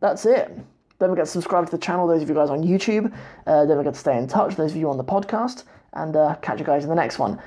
that's 0.00 0.26
it. 0.26 0.56
Don't 0.98 1.10
forget 1.10 1.26
to 1.26 1.30
subscribe 1.30 1.66
to 1.66 1.70
the 1.70 1.78
channel, 1.78 2.06
those 2.06 2.22
of 2.22 2.28
you 2.28 2.34
guys 2.34 2.50
on 2.50 2.62
YouTube. 2.62 3.12
Uh, 3.46 3.66
don't 3.66 3.76
forget 3.78 3.94
to 3.94 4.00
stay 4.00 4.16
in 4.16 4.26
touch, 4.26 4.56
those 4.56 4.70
of 4.70 4.76
you 4.76 4.88
on 4.88 4.96
the 4.96 5.04
podcast. 5.04 5.64
And 5.92 6.14
catch 6.42 6.58
you 6.58 6.66
guys 6.66 6.82
in 6.82 6.90
the 6.90 6.94
next 6.94 7.18
one. 7.18 7.40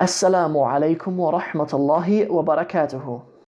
Assalamu 0.00 0.66
alaikum 0.66 1.14
wa 1.14 1.40
rahmatullahi 1.40 2.28
wa 2.28 2.42
barakatuhu. 2.42 3.29